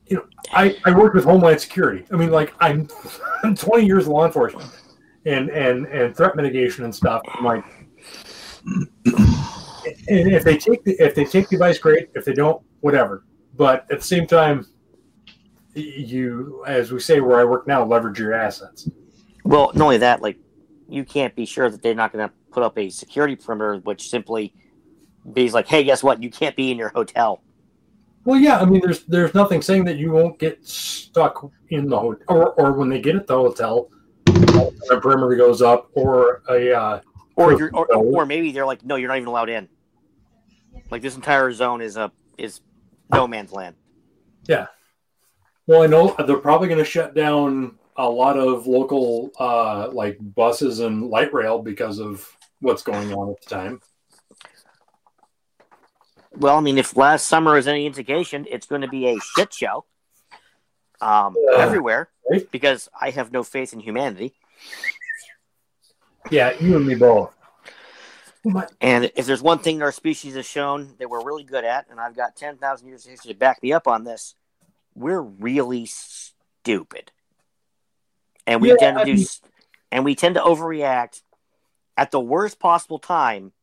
[0.08, 2.06] you know, I I worked with Homeland Security.
[2.12, 2.88] I mean, like I'm,
[3.44, 4.70] I'm 20 years of law enforcement
[5.26, 7.22] and and and threat mitigation and stuff.
[7.34, 7.64] I'm like,
[8.66, 12.10] and if they take the if they take the advice, great.
[12.16, 13.24] If they don't, whatever.
[13.56, 14.68] But at the same time,
[15.76, 18.90] you, as we say where I work now, leverage your assets.
[19.44, 20.38] well, not only that, like,
[20.90, 24.10] you can't be sure that they're not going to put up a security perimeter, which
[24.10, 24.54] simply
[25.34, 26.22] be like, hey, guess what?
[26.22, 27.42] You can't be in your hotel.
[28.26, 31.98] Well, yeah, I mean, there's there's nothing saying that you won't get stuck in the
[31.98, 33.90] hotel, or, or when they get at the hotel,
[34.92, 37.02] a perimeter goes up, or a uh,
[37.36, 39.70] Or you're, or, or maybe they're like, no, you're not even allowed in.
[40.90, 42.62] Like this entire zone is a is
[43.12, 43.76] no man's land.
[44.48, 44.68] Yeah.
[45.68, 50.18] Well, I know they're probably going to shut down a lot of local uh, like
[50.20, 52.28] buses and light rail because of
[52.60, 53.82] what's going on at the time.
[56.38, 59.54] Well, I mean, if last summer is any indication, it's going to be a shit
[59.54, 59.86] show
[61.02, 61.58] um, Yeah.
[61.60, 62.50] everywhere Right.
[62.52, 64.34] because I have no faith in humanity.
[66.32, 67.32] Yeah, you and me both.
[68.82, 72.00] And if there's one thing our species has shown that we're really good at, and
[72.00, 74.36] I've got 10,000 years of history to back me up on this,
[74.94, 77.12] we're really stupid.
[78.46, 79.26] And we Yeah, tend to I do, mean-
[79.92, 81.22] and we tend to overreact
[81.98, 83.54] at the worst possible time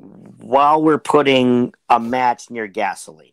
[0.00, 3.32] while we're putting a match near gasoline.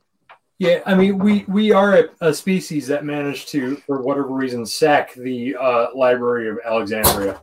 [0.59, 4.65] Yeah, I mean, we we are a, a species that managed to, for whatever reason,
[4.65, 7.39] sack the uh, Library of Alexandria.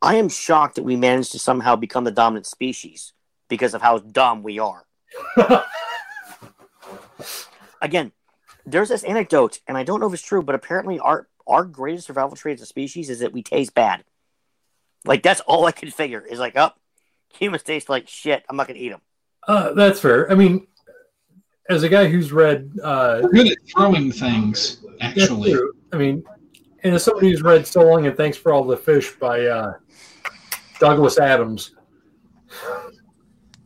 [0.00, 3.12] I am shocked that we managed to somehow become the dominant species
[3.48, 4.86] because of how dumb we are.
[7.82, 8.12] Again,
[8.64, 12.06] there's this anecdote, and I don't know if it's true, but apparently our our greatest
[12.06, 14.04] survival trait as a species is that we taste bad.
[15.04, 16.70] Like that's all I can figure is like, oh,
[17.36, 18.44] humans taste like shit.
[18.48, 19.00] I'm not gonna eat them.
[19.46, 20.30] Uh, that's fair.
[20.30, 20.66] I mean,
[21.68, 25.54] as a guy who's read, uh, We're good at throwing things, actually.
[25.92, 26.22] I mean,
[26.82, 29.74] and as somebody who's read So Long and Thanks for All the Fish by uh,
[30.80, 31.72] Douglas Adams,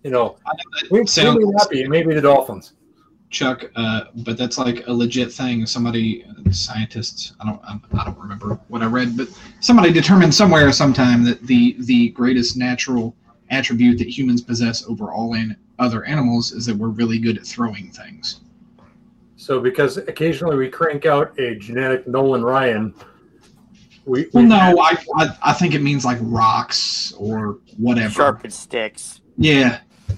[0.02, 0.36] you know,
[0.90, 1.82] we, we Sounds- may not be.
[1.82, 2.74] It may be the Dolphins.
[3.30, 5.64] Chuck, uh, but that's like a legit thing.
[5.64, 9.28] Somebody, scientists, I don't, I, I don't remember what I read, but
[9.60, 13.16] somebody determined somewhere sometime that the the greatest natural
[13.56, 17.46] attribute that humans possess over all an, other animals is that we're really good at
[17.46, 18.40] throwing things.
[19.36, 22.94] So, because occasionally we crank out a genetic Nolan Ryan,
[24.04, 28.10] we, Well, we no, I, I I think it means like rocks or whatever.
[28.14, 29.20] Sharpened sticks.
[29.36, 30.16] Yeah, To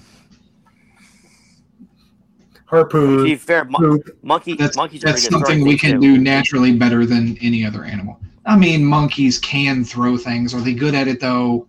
[2.65, 3.23] harpoon.
[3.23, 6.15] be fair, mon- monkey, that's monkeys are that's something we can too.
[6.15, 8.19] do naturally better than any other animal.
[8.45, 10.53] I mean, monkeys can throw things.
[10.53, 11.67] Are they good at it though?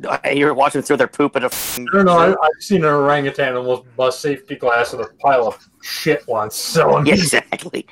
[0.32, 1.46] You're watching through their poop at a.
[1.46, 2.18] I don't know.
[2.18, 6.54] I, I've seen an orangutan almost bust safety glass in a pile of shit once.
[6.56, 7.86] So I mean, Yeah, exactly.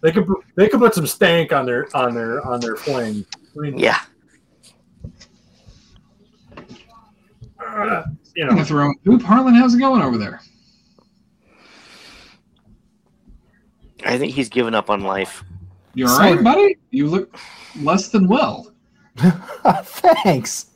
[0.00, 3.24] they could put- they could put some stank on their on their on their flame.
[3.56, 4.00] I mean, Yeah.
[7.64, 8.02] uh,
[8.34, 9.22] you I'm know, throw poop.
[9.22, 10.40] Harlan, how's it going over there?
[14.04, 15.42] I think he's given up on life.
[15.94, 16.34] You all Sorry.
[16.34, 16.76] right, buddy?
[16.90, 17.36] You look
[17.80, 18.70] less than well.
[19.82, 20.66] Thanks.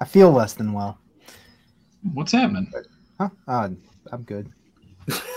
[0.00, 0.98] I feel less than well.
[2.14, 2.72] What's happening?
[3.18, 3.28] Huh?
[3.46, 3.68] Uh,
[4.10, 4.50] I'm good.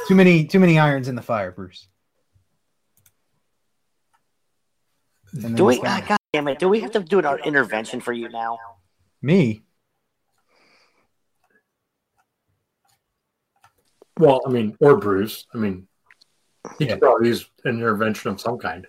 [0.07, 1.87] too many too many irons in the fire, Bruce.
[5.35, 5.75] Do we?
[5.75, 6.59] it's ah, God damn it!
[6.59, 8.57] Do we have to do an intervention for you now?
[9.21, 9.63] Me?
[14.19, 15.45] well, I mean, or Bruce.
[15.53, 15.87] I mean,
[16.77, 18.87] he could probably use an intervention of some kind.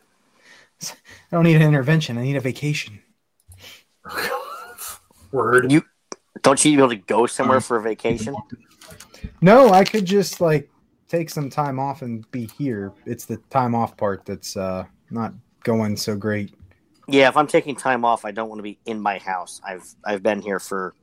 [0.83, 0.95] I
[1.33, 2.19] don't need an intervention.
[2.19, 3.01] I need a vacation.
[5.35, 5.73] Word.
[5.73, 5.83] You
[6.43, 8.37] don't you be able to go somewhere for a vacation?
[9.41, 10.71] No, I could just like
[11.09, 12.93] take some time off and be here.
[13.05, 16.55] It's the time off part that's uh not going so great.
[17.09, 19.61] Yeah, if I'm taking time off, I don't want to be in my house.
[19.67, 20.95] I've I've been here for.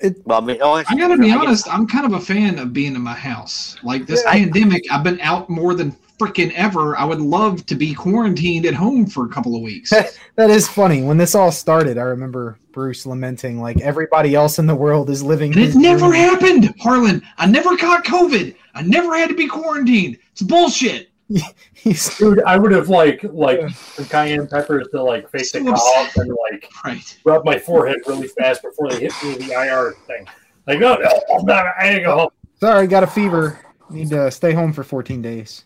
[0.00, 1.68] It- well, I mean, oh, I gotta be I get- honest.
[1.72, 3.76] I'm kind of a fan of being in my house.
[3.82, 4.32] Like this Yeah.
[4.32, 6.96] pandemic, I've been out more than freaking ever.
[6.98, 9.92] I would love to be quarantined at home for a couple of weeks.
[10.36, 11.02] That is funny.
[11.02, 15.20] When this all started, I remember Bruce lamenting like everybody else in the world is
[15.20, 15.52] living.
[15.52, 16.12] And it never dream.
[16.22, 17.22] happened, Harlan.
[17.38, 18.54] I never caught COVID.
[18.76, 20.16] I never had to be quarantined.
[20.30, 21.10] It's bullshit.
[21.74, 25.64] He's Dude, I would have like like some cayenne peppers to like fake the So
[25.64, 27.18] cough and like Right.
[27.24, 30.26] rub my forehead really fast before they hit me with the IR thing.
[30.66, 31.08] Like, no, no,
[31.44, 32.30] no I ain't go home.
[32.60, 33.58] sorry, got a fever.
[33.90, 35.64] Need to stay home for 14 days.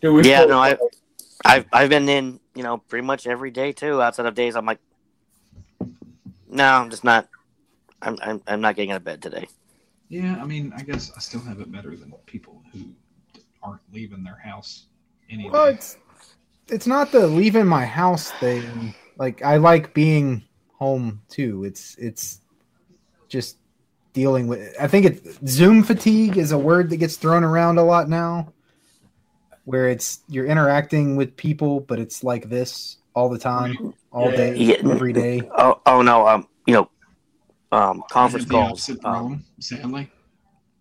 [0.00, 0.78] Dude, Yeah, no, I-
[1.44, 4.02] I've I've been in, you know, pretty much every day too.
[4.02, 4.80] Outside of days, I'm like,
[6.48, 7.28] no, I'm just not.
[8.02, 9.46] I'm I'm, I'm not getting out of bed today.
[10.08, 12.57] Yeah, I mean, I guess I still have it better than people who
[13.62, 14.86] aren't leaving their house
[15.30, 15.50] anyway.
[15.52, 15.96] Well, it's
[16.68, 18.94] it's not the leaving my house thing.
[19.16, 20.42] Like I like being
[20.74, 21.64] home too.
[21.64, 22.40] It's it's
[23.28, 23.56] just
[24.12, 24.74] dealing with.
[24.80, 28.52] I think it's Zoom fatigue is a word that gets thrown around a lot now,
[29.64, 34.36] where it's you're interacting with people, but it's like this all the time, all Yeah.
[34.36, 34.92] day, Yeah.
[34.92, 35.48] every day.
[35.56, 36.90] Oh oh no, um, you know,
[37.72, 38.88] um, conference have calls.
[38.88, 40.10] Um, problem, sadly.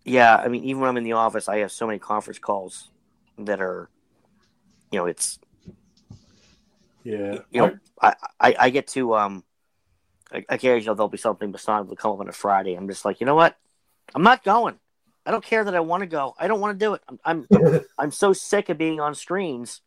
[0.08, 2.89] Yeah, I mean, even when I'm in the office, I have so many conference calls
[3.38, 3.89] that are,
[4.89, 5.38] you know, it's
[7.03, 7.39] Yeah.
[7.51, 9.43] you know, I, I, I get to um,
[10.32, 12.76] occasionally there'll be something Masonic will come up on a Friday.
[12.76, 13.58] I'm just like, you know what?
[14.16, 14.80] I'm not going.
[15.26, 16.36] I don't care that I want to go.
[16.39, 17.01] I don't want to do it.
[17.10, 17.47] I'm, I'm
[17.97, 19.82] I'm so sick of being on screens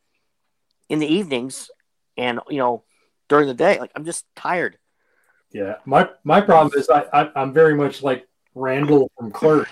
[0.90, 1.70] in the evenings
[2.18, 2.84] and you know
[3.28, 3.78] during the day.
[3.78, 4.76] Like I'm just tired.
[5.50, 9.68] Yeah, my my problem is I, I I'm very much like Randall from Clerk.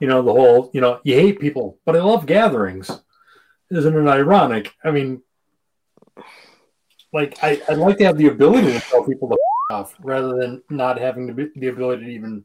[0.00, 2.90] You know the whole you know you hate people, but I love gatherings.
[3.70, 4.74] Isn't it ironic?
[4.84, 5.22] I mean,
[7.12, 10.36] like I I'd like to have the ability to tell people to f- off rather
[10.36, 12.44] than not having the, the ability to even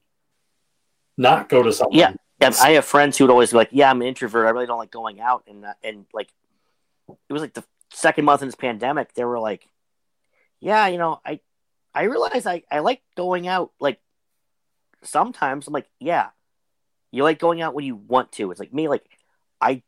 [1.17, 1.97] not go to something.
[1.97, 2.13] Yeah.
[2.41, 4.45] And I have friends who would always be like, "Yeah, I'm an introvert.
[4.45, 6.27] I really don't like going out." And uh, and like,
[7.07, 9.13] it was like the second month in this pandemic.
[9.13, 9.65] They were like,
[10.59, 11.39] "Yeah, you know, I
[11.93, 13.71] I realize I I like going out.
[13.79, 13.99] Like
[15.03, 16.29] sometimes I'm like, yeah,
[17.13, 18.49] you like going out when you want to.
[18.49, 18.87] It's like me.
[18.87, 19.05] Like
[19.61, 19.83] I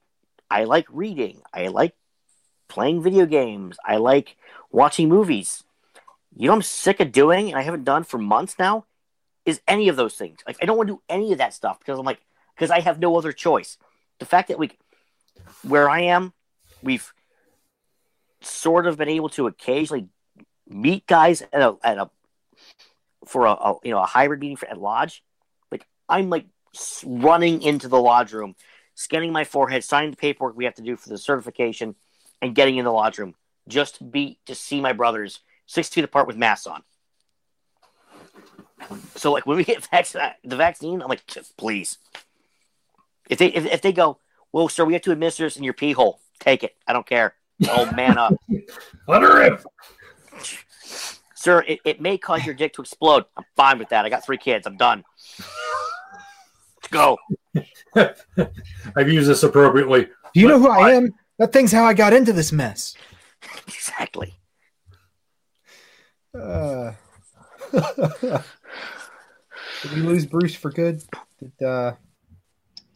[0.49, 1.41] I like reading.
[1.51, 1.95] I like
[2.67, 3.78] playing video games.
[3.84, 4.38] I like
[4.71, 5.63] watching movies.
[6.38, 8.86] You know, I'm sick of doing, and I haven't done for months now.
[9.43, 11.80] Is any of those things like I don't want to do any of that stuff
[11.80, 12.19] because I'm like
[12.55, 13.78] because I have no other choice.
[14.19, 14.71] The fact that we,
[15.63, 16.34] where I am,
[16.82, 17.11] we've
[18.41, 20.09] sort of been able to occasionally
[20.67, 22.09] meet guys at a, at a
[23.26, 25.23] for a, a you know a hybrid meeting for, at lodge.
[25.71, 26.45] Like I'm like
[27.05, 28.55] running into the lodge room,
[28.93, 31.95] scanning my forehead, signing the paperwork we have to do for the certification,
[32.41, 33.36] and getting in the lodge room
[33.67, 36.84] just to be to see my brothers six feet apart with masks on.
[39.15, 41.97] So like when we get vac- the vaccine, I'm like, just please.
[43.30, 44.19] If they if, if they go,
[44.51, 46.19] well, sir, we have to administer this in your pee hole.
[46.39, 46.76] Take it.
[46.88, 47.34] I don't care.
[47.67, 48.34] Oh man up,
[49.07, 49.63] Let her rip.
[51.34, 51.63] sir.
[51.67, 53.26] It, it may cause your dick to explode.
[53.38, 54.05] I'm fine with that.
[54.05, 54.67] I got three kids.
[54.67, 55.03] I'm done.
[56.91, 57.17] Let's
[57.95, 58.15] go.
[58.95, 60.05] I've used this appropriately.
[60.33, 61.13] Do you know who I am?
[61.39, 62.95] That thing's how I got into this mess.
[63.67, 64.33] Exactly.
[66.38, 66.91] Uh,
[67.71, 68.41] did
[69.93, 71.01] we lose Bruce for good?
[71.39, 71.93] Did, uh,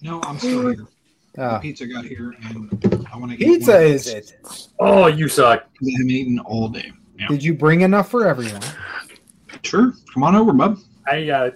[0.02, 0.88] No, I'm still here.
[1.36, 4.34] The uh, pizza got here, and I want to eat pizza is it?
[4.80, 5.68] Oh, you suck.
[5.82, 6.92] I'm eating all day.
[7.18, 7.28] Yeah.
[7.28, 8.62] Did you bring enough for everyone?
[9.64, 9.94] Sure.
[10.14, 10.80] Come on over, bub.
[11.08, 11.52] I uh,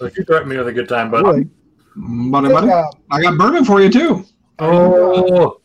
[0.00, 1.48] well, you threatened me with a good time, but Really?
[1.96, 2.70] Buddy, buddy.
[2.70, 4.24] Uh, I got bourbon for you, too.
[4.58, 5.60] oh,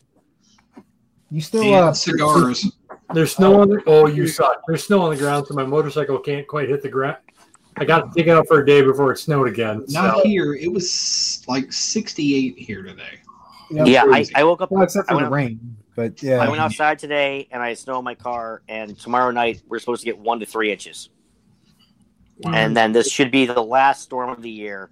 [1.30, 2.70] you still And uh, cigars.
[3.14, 3.82] there's snow on the.
[3.86, 4.62] Oh, you suck.
[4.66, 7.16] There's snow on the ground, so my motorcycle can't quite hit the ground.
[7.78, 9.84] I got to take it out for a day before it snowed again.
[9.88, 10.54] Not So here.
[10.54, 13.20] It was like 68 here today.
[13.70, 14.24] Yeah, I.
[14.34, 14.70] I woke up.
[14.70, 15.76] well, except I for the went- rain.
[15.94, 16.38] But yeah.
[16.38, 18.62] I went outside today and I snowed my car.
[18.68, 21.08] And tomorrow night we're supposed to get one to three inches.
[22.44, 24.90] And then this should be the last storm of the year.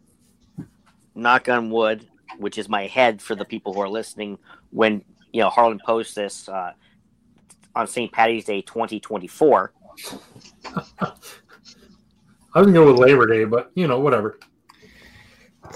[1.15, 2.07] Knock on wood,
[2.39, 4.39] which is my head for the people who are listening.
[4.71, 6.73] When you know Harlan posts this uh,
[7.75, 8.11] on St.
[8.11, 9.73] Patty's Day, 2024.
[11.01, 14.39] I was gonna go with Labor Day, but you know, whatever.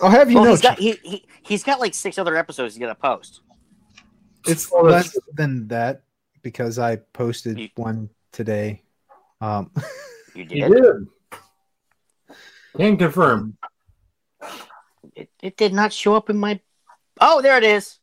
[0.03, 2.75] I'll have you Well, know, he's got he, he he's got like six other episodes
[2.75, 3.41] he's gonna post.
[4.47, 6.03] it's Oh, less than that
[6.43, 8.83] because I posted You- one today.
[9.41, 9.71] Um,
[10.35, 11.09] You You did.
[12.77, 12.79] Did.
[12.79, 13.57] Can confirm.
[15.15, 16.61] It, it did not show up in my.
[17.21, 17.99] Oh, there it is.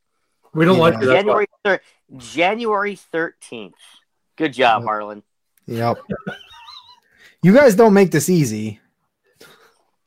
[0.54, 0.82] We don't Yeah.
[0.82, 1.06] like you.
[1.06, 1.44] That's why.
[1.44, 1.80] January thir-
[2.16, 3.74] January thirteenth.
[4.36, 4.86] Good job, Yep.
[4.88, 5.22] Harlan.
[5.66, 5.96] yep.
[7.42, 8.80] You guys don't make this easy,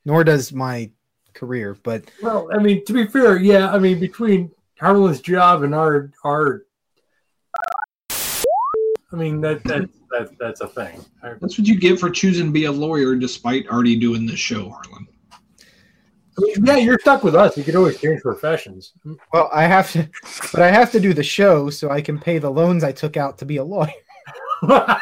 [0.06, 0.92] nor does my
[1.34, 1.76] career.
[1.82, 3.72] But Well, I mean, to be fair, yeah.
[3.72, 6.64] I mean, between Harlan's job and our our,
[9.12, 11.04] I mean that that that that's a thing.
[11.24, 14.40] I, That's what you get for choosing to be a lawyer despite already doing this
[14.40, 15.08] show, Harlan.
[15.32, 17.58] I mean, yeah, you're stuck with us.
[17.58, 18.94] You could always change professions.
[19.34, 20.10] well, I have to,
[20.54, 23.18] but I have to do the show so I can pay the loans I took
[23.18, 23.92] out to be a lawyer.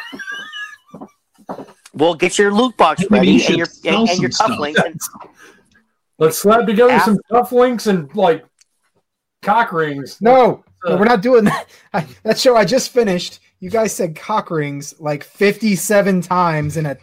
[1.94, 4.84] Well, get your loot box Maybe you ready should and your and, and your cufflinks.
[4.84, 5.00] And,
[6.18, 8.44] Let's slap together Af- some cufflinks and like
[9.42, 10.20] cock rings.
[10.20, 11.66] No, no, Uh, we're not doing that.
[11.92, 13.40] I, that show I just finished.
[13.60, 16.96] You guys said cock rings like 57 times in a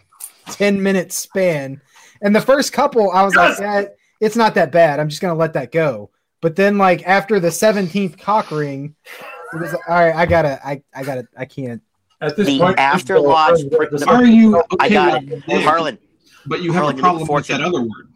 [0.51, 1.81] 10 minute span.
[2.21, 3.59] And the first couple, I was Yes!
[3.59, 3.85] like, yeah,
[4.21, 4.99] it's not that bad.
[4.99, 6.11] I'm just going to let that go.
[6.41, 8.95] But then, like, after the 17th cock ring,
[9.53, 11.81] it was like, all right, I gotta, I, I gotta, I can't.
[12.21, 15.63] At this The point, after lodge this- pr- Are you I got with it.
[15.63, 15.97] Harlan,
[16.45, 18.09] But you have Harlan, a problem with that other word.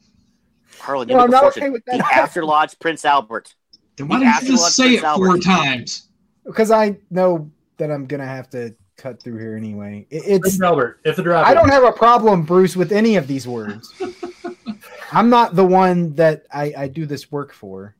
[0.79, 1.63] Harlan, No, you I'm not fortune.
[1.63, 1.97] okay with that.
[1.97, 2.05] The.
[2.15, 3.53] After Lodge Prince Albert.
[3.97, 5.43] Then why The didn't you just say it four Albert.
[5.43, 6.09] times?
[6.45, 10.05] Because I know that I'm going to have to cut through here anyway.
[10.09, 11.47] It, it's, Albert, if the drop.
[11.47, 13.91] I don't have a problem, Bruce, with any of these words.
[15.11, 17.95] I'm not the one that I, I do this work for.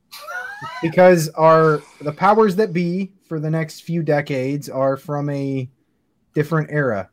[0.82, 5.70] Because our the powers that be for the next few decades are from a
[6.34, 7.08] different era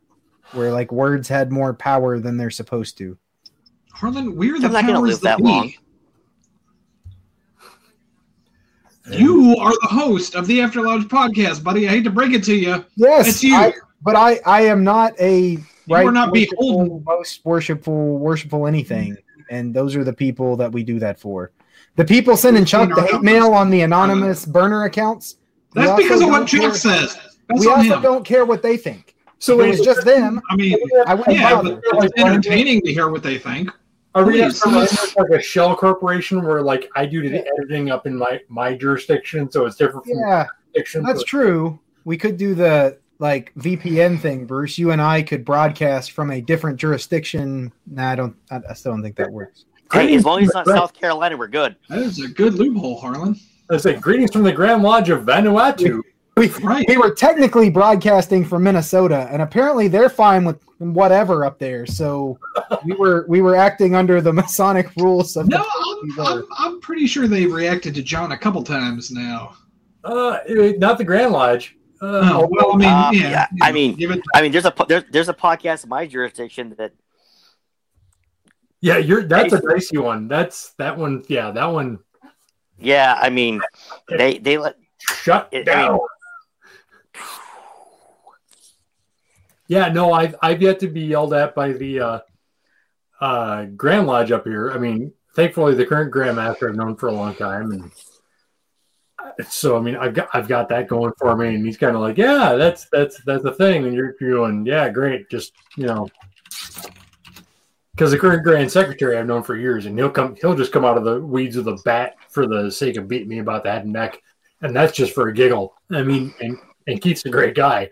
[0.52, 3.16] where like words had more power than they're supposed to.
[3.92, 5.44] Harlan, we're the I'm not gonna powers live that be.
[5.44, 5.72] long.
[9.10, 11.86] You are the host of the After Lodge podcast, buddy.
[11.88, 12.84] I hate to break it to you.
[12.96, 13.54] Yes, It's you.
[13.54, 16.06] I- but I I am not a right?
[16.06, 17.04] are not Worshipful, beholden.
[17.04, 19.16] most worshipful, worshipful anything,
[19.50, 21.50] and those are the people that we do that for.
[21.96, 25.36] The people sending Chuck the hate mail on the anonymous burner accounts.
[25.74, 27.16] That's because of what Chuck says.
[27.48, 28.02] That's We also him.
[28.02, 29.16] don't care what they think.
[29.40, 30.40] So If it wait, was just them.
[30.50, 31.80] I mean, I wouldn't yeah, bother.
[31.90, 33.68] but it's entertaining to hear what they think.
[34.18, 34.64] Are we Please.
[34.66, 38.74] not like a shell corporation where like I do the editing up in my my
[38.74, 41.04] jurisdiction, so it's different from Yeah, jurisdiction.
[41.04, 41.78] that's so- true.
[42.04, 44.76] We could do the like VPN thing, Bruce.
[44.78, 47.72] You and I could broadcast from a different jurisdiction.
[47.86, 48.36] Nah, I don't.
[48.50, 49.66] I, I still don't think that works.
[49.92, 51.76] Hey, as long as it's not South Carolina, we're good.
[51.88, 53.38] That is a good loophole, Harlan.
[53.70, 56.00] I say greetings from the Grand Lodge of Vanuatu.
[56.38, 56.86] We, Right.
[56.88, 61.84] we were technically broadcasting from Minnesota, and apparently they're fine with whatever up there.
[61.86, 62.38] So
[62.84, 66.80] we were we were acting under the Masonic rules of No, the I'm, I'm, I'm
[66.80, 69.56] pretty sure they've reacted to John a couple times now.
[70.04, 70.38] Uh,
[70.78, 71.76] not the Grand Lodge.
[72.00, 73.30] Uh, Oh, well, I mean, Uh, yeah.
[73.30, 76.74] yeah, I mean- it I mean, there's a there's there's a podcast in my jurisdiction
[76.78, 76.92] that
[78.80, 80.28] yeah, you're that's a dicey one.
[80.28, 81.24] That's that one.
[81.28, 81.98] Yeah, that one.
[82.78, 83.60] yeah, I mean,
[84.08, 85.98] they they let Shut It- I mean-
[89.68, 92.20] yeah, no, I've I've yet to be yelled at by the uh,
[93.20, 94.72] uh, Grand Lodge up here.
[94.72, 97.90] I mean, thankfully, the current Grand Master I've known for a long time, and
[99.18, 101.94] uh, so I mean, I've got I've got that going for me, and he's kind
[101.94, 105.86] of like, yeah, that's that's that's the thing, and you're going, yeah, great, just you
[105.86, 106.08] know.
[107.92, 110.84] Because the current Grand Secretary I've known for years, and he'll come, he'll just come
[110.84, 113.72] out of the weeds with a bat for the sake of beating me about the
[113.72, 114.22] head and neck
[114.60, 115.74] and that's just for a giggle.
[115.90, 117.90] I mean, and, and Keith's a great guy.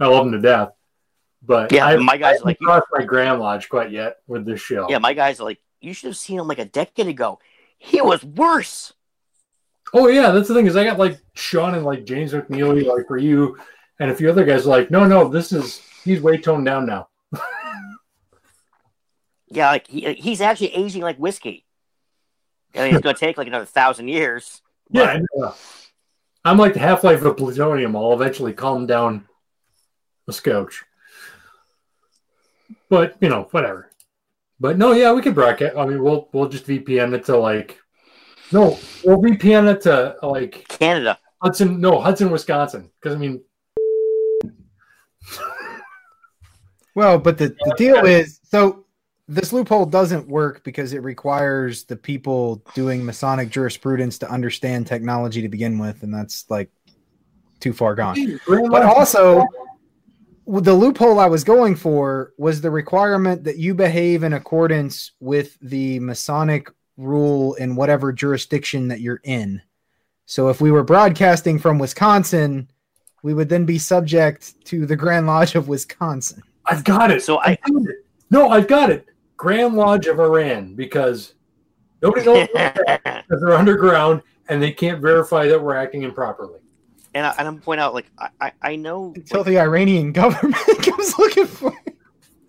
[0.00, 0.70] I love him to death.
[1.42, 4.60] But Yeah, I, my guys I like- crossed my Grand Lodge quite yet with this
[4.60, 4.86] show.
[4.90, 7.38] yeah, my guys like, you should have seen him like a decade ago.
[7.78, 8.92] He was worse.
[9.94, 13.06] Oh yeah, that's the thing is I got like Sean and like James McNeely like
[13.06, 13.56] for you,
[14.00, 17.08] and a few other guys like, no, no, this is he's way toned down now.
[19.48, 21.64] Yeah, like he, he's actually aging like whiskey.
[22.74, 24.60] I mean, it's going to take like another thousand years.
[24.90, 25.54] Yeah, I know.
[26.44, 27.94] I'm like the Half Life of plutonium.
[27.96, 29.26] I'll eventually calm down
[30.28, 30.84] a scotch.
[32.88, 33.90] But you know, whatever.
[34.58, 35.76] But no, yeah, we could bracket.
[35.76, 37.78] I mean, we'll we'll just VPN it to like.
[38.52, 41.18] No, we'll VPN it to like Canada.
[41.42, 41.80] Hudson.
[41.80, 42.90] No, Hudson, Wisconsin.
[43.00, 43.42] Because I mean,
[46.96, 48.86] Well, but the, the deal is so
[49.28, 55.42] this loophole doesn't work because it requires the people doing Masonic jurisprudence to understand technology
[55.42, 56.70] to begin with, and that's like
[57.60, 58.40] too far gone.
[58.48, 59.44] But also,
[60.46, 65.58] the loophole I was going for was the requirement that you behave in accordance with
[65.60, 69.60] the Masonic rule in whatever jurisdiction that you're in.
[70.26, 72.70] So if we were broadcasting from Wisconsin,
[73.22, 76.42] we would then be subject to the Grand Lodge of Wisconsin.
[76.66, 77.22] I've got it.
[77.22, 77.96] So I- found it.
[78.30, 79.06] No, I've got it.
[79.36, 81.34] Grand Lodge of Iran because
[82.02, 86.60] nobody knows because they're underground and they can't verify that we're acting improperly.
[87.16, 89.14] And, I, and I'm point out, like, I, I, I know.
[89.16, 91.96] Until the Iranian government comes looking for it.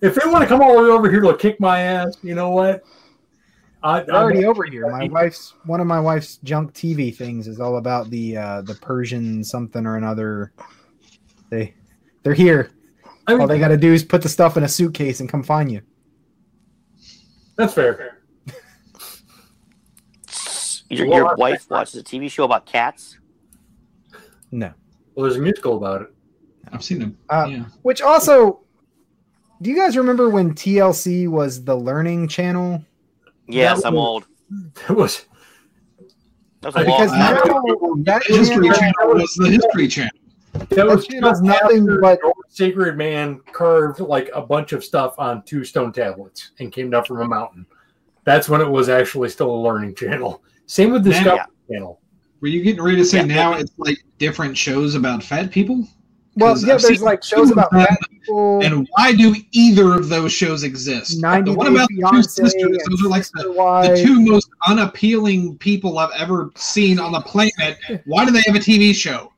[0.01, 2.35] If they want to come all the way over here to kick my ass, you
[2.35, 2.83] know what?
[3.81, 4.89] I, They're already over here.
[4.89, 8.73] My wife's one of my wife's junk TV things is all about the uh, the
[8.75, 10.51] Persian something or another.
[11.49, 11.73] They
[12.23, 12.71] they're here.
[13.27, 15.29] I mean, All they got to do is put the stuff in a suitcase and
[15.29, 15.81] come find you.
[17.55, 18.19] that's fair.
[20.89, 23.17] Your, your wife watches a TV show about cats.
[24.51, 24.71] No.
[25.15, 26.13] Well, there's a musical about it.
[26.71, 27.17] I've seen them.
[27.29, 27.63] Uh, yeah.
[27.81, 28.61] Which also,
[29.61, 32.83] do you guys remember when TLC was the learning channel?
[33.47, 34.25] Yes, That I'm was- old.
[34.89, 35.25] It was
[36.61, 40.11] That was a Because now that The History channel, Channel was the History Channel.
[40.69, 42.19] that was channel's just nothing after but-
[42.49, 47.03] sacred man carved like a bunch of stuff on two stone tablets and came down
[47.05, 47.65] from a mountain.
[48.23, 50.41] That's when it was actually still a learning channel.
[50.65, 52.01] Same with the Now- Discovery Channel.
[52.41, 53.25] Were you getting ready to say Yeah.
[53.25, 55.87] now it's like different shows about fat people?
[56.35, 58.61] Well, yeah, I've there's like shows about fat people.
[58.63, 61.19] And why do either of those shows exist?
[61.19, 65.57] 90 the one about the two sisters, those are like the, the two most unappealing
[65.57, 67.79] people I've ever seen on the planet.
[68.05, 69.33] Why do they have a TV show?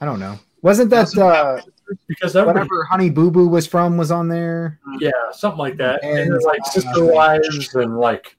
[0.00, 0.38] I don't know.
[0.60, 1.62] Wasn't that uh,
[2.06, 4.78] Because everybody, whatever Honey Boo Boo was from was on there?
[4.98, 6.04] yeah, something like that.
[6.04, 8.36] And, And, there's like uh, sister wives and like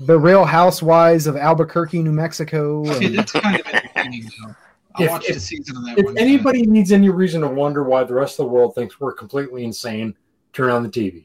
[0.00, 2.82] The Real Housewives of Albuquerque, New Mexico.
[2.90, 4.30] Okay, and- that's kind of entertaining.
[4.98, 5.98] I If- watched if- a season of that.
[5.98, 6.24] if one time.
[6.24, 9.64] anybody needs any reason to wonder why the rest of the world thinks we're completely
[9.64, 10.16] insane,
[10.52, 11.24] turn on the TV.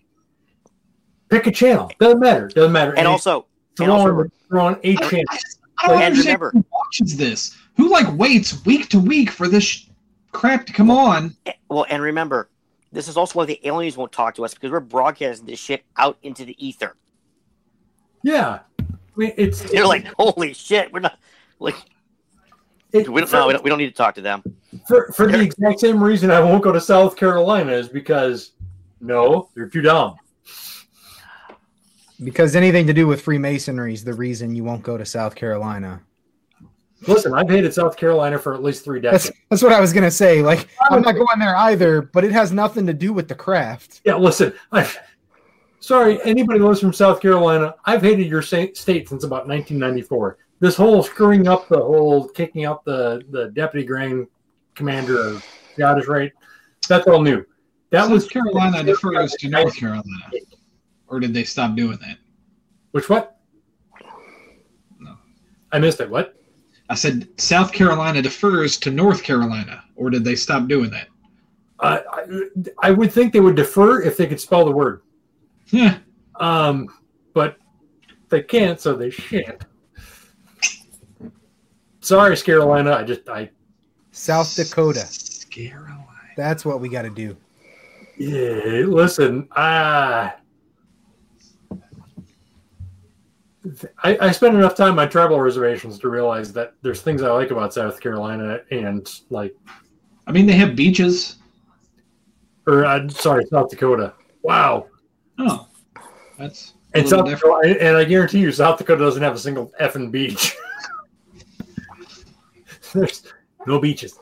[1.29, 1.89] Pick a channel.
[1.99, 2.47] Doesn't matter.
[2.49, 2.93] Doesn't matter.
[2.97, 3.45] And also,
[3.77, 5.57] throw, and also- on, throw on eight I, channels.
[5.77, 7.57] I, I don't And understand remember- who watches this.
[7.77, 9.85] Who like waits week to week for this sh-
[10.33, 11.35] crap to come on?
[11.45, 12.49] Eh, well, and remember,
[12.91, 15.83] this is also why the aliens won't talk to us because we're broadcasting this shit
[15.97, 16.95] out into the ether.
[18.23, 18.83] Yeah, I
[19.15, 21.17] mean it's They're like, holy shit, we're not
[21.59, 21.75] like
[22.93, 24.43] it, we don't for, no, we don't, we don't need to talk to them.
[24.87, 28.51] for for the exact same reason I won't go to South Carolina is because
[28.99, 30.15] no, they're too dumb.
[32.23, 36.01] Because anything to do with Freemasonry is the reason you won't go to South Carolina.
[37.07, 39.25] Listen, I've hated South Carolina for at least three decades.
[39.25, 40.41] That's that's what I was gonna say.
[40.41, 44.01] Like I'm not going there either, but it has nothing to do with the craft.
[44.03, 44.91] Yeah, listen, I
[45.81, 50.37] sorry, anybody who lives from South Carolina, I've hated your state since about 1994.
[50.59, 54.27] This whole screwing up the whole kicking out the the deputy grand
[54.75, 56.31] commander of Scottish Rite,
[56.87, 57.43] that's all new.
[57.89, 60.31] That South was Carolina defers to North Carolina,
[61.07, 62.17] or did they stop doing that?
[62.91, 63.39] which what?
[64.99, 65.17] No.
[65.71, 66.09] I missed it.
[66.09, 66.35] What?
[66.89, 71.07] I said South Carolina defers to North Carolina, or did they stop doing that?
[71.79, 75.01] Uh, I, I would think they would defer if they could spell the word,
[75.67, 75.99] Yeah,
[76.35, 76.87] um,
[77.33, 77.57] but
[78.29, 79.65] they can't, so they shan't.
[82.01, 82.93] Sorry, Carolina.
[82.93, 83.49] I just I
[84.11, 85.07] South Dakota.
[85.49, 86.05] Carolina.
[86.35, 87.37] That's what we got to do.
[88.17, 90.33] Yeah, listen, I,
[94.03, 97.51] I I spend enough time on travel reservations to realize that there's things I like
[97.51, 99.55] about South Carolina and like,
[100.27, 101.37] I mean, they have beaches.
[102.67, 104.13] or uh, sorry, South Dakota.
[104.43, 104.87] Wow,
[105.37, 105.67] Oh,
[106.37, 107.63] that's a and little South different.
[107.63, 110.55] Dakota, and I guarantee you, South Dakota doesn't have a single effing beach.
[112.93, 113.23] there's
[113.65, 114.17] no beaches.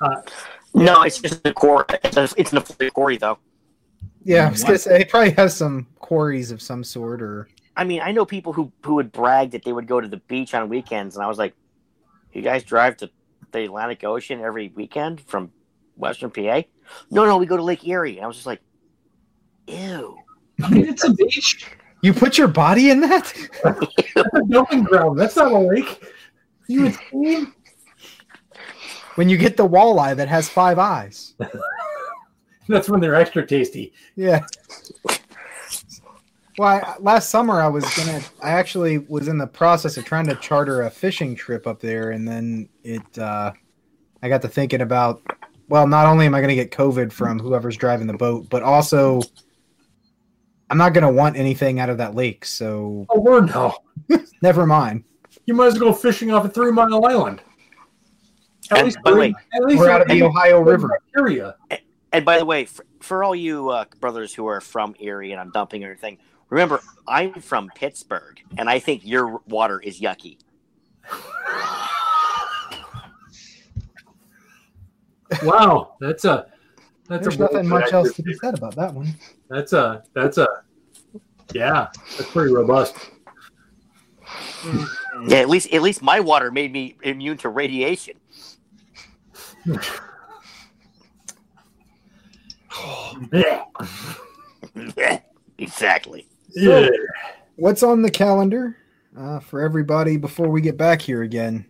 [0.00, 0.22] Uh,
[0.74, 1.86] no, it's just the core.
[2.04, 3.38] It's, a, it's an affiliate quarry, though.
[4.22, 7.84] Yeah, I was gonna say it probably has some quarries of some sort, or I
[7.84, 10.54] mean, I know people who who would brag that they would go to the beach
[10.54, 11.54] on weekends, and I was like,
[12.32, 13.10] "You guys drive to
[13.52, 15.50] the Atlantic Ocean every weekend from
[15.96, 16.62] Western PA?"
[17.10, 18.16] No, no, we go to Lake Erie.
[18.16, 18.60] And I was just like,
[19.66, 20.18] "Ew."
[20.64, 21.66] I mean, it's a beach.
[22.02, 23.32] you put your body in that.
[23.62, 25.18] That's a dumping ground.
[25.18, 26.02] That's not a lake.
[26.66, 27.48] You would
[29.16, 31.34] when you get the walleye that has five eyes.
[32.68, 33.92] That's when they're extra tasty.
[34.14, 34.46] Yeah.
[36.58, 38.20] Well, I, last summer I was gonna.
[38.42, 42.10] I actually was in the process of trying to charter a fishing trip up there,
[42.10, 43.18] and then it.
[43.18, 43.52] uh
[44.22, 45.22] I got to thinking about.
[45.68, 48.62] Well, not only am I going to get COVID from whoever's driving the boat, but
[48.62, 49.22] also
[50.70, 52.44] I'm not going to want anything out of that lake.
[52.44, 53.76] So Oh, word no.
[54.42, 55.04] never mind.
[55.46, 57.42] You might as well go fishing off a three mile island.
[58.70, 60.88] At And least, by the way, at least We're out of the Ohio River.
[60.88, 61.56] Bacteria.
[62.12, 65.40] And by the way, for, for all you uh, brothers who are from Erie and
[65.40, 66.18] I'm dumping everything,
[66.50, 70.38] remember I'm from Pittsburgh, and I think your water is yucky.
[75.44, 76.46] Wow, that's a
[77.10, 79.12] that's There's a nothing much that's else to be said about that one.
[79.48, 80.46] That's a that's a
[81.52, 82.96] yeah, that's pretty robust.
[85.26, 88.16] Yeah, at least at least my water made me immune to radiation.
[93.32, 93.64] Yeah.
[95.58, 96.28] exactly.
[96.54, 96.88] yeah.
[97.56, 98.76] What's on the calendar
[99.18, 101.66] uh, for everybody before we get back here again?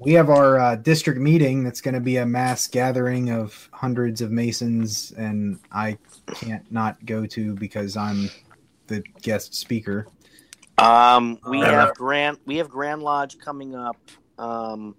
[0.00, 4.22] We have our uh, district meeting that's going to be a mass gathering of hundreds
[4.22, 5.98] of Masons, and I
[6.34, 8.30] can't not go to because I'm
[8.86, 10.06] the guest speaker.
[10.78, 13.98] Um, we Uh, have Grand we have Grand Lodge coming up.
[14.38, 14.96] Um,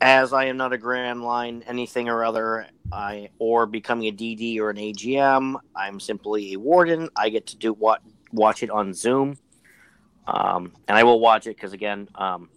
[0.00, 4.58] as I am not a Grand Line anything or other, I or becoming a DD
[4.58, 7.10] or an AGM, I'm simply a warden.
[7.14, 8.00] I get to do what
[8.32, 9.36] watch it on Zoom,
[10.26, 12.48] um, and I will watch it because again, um,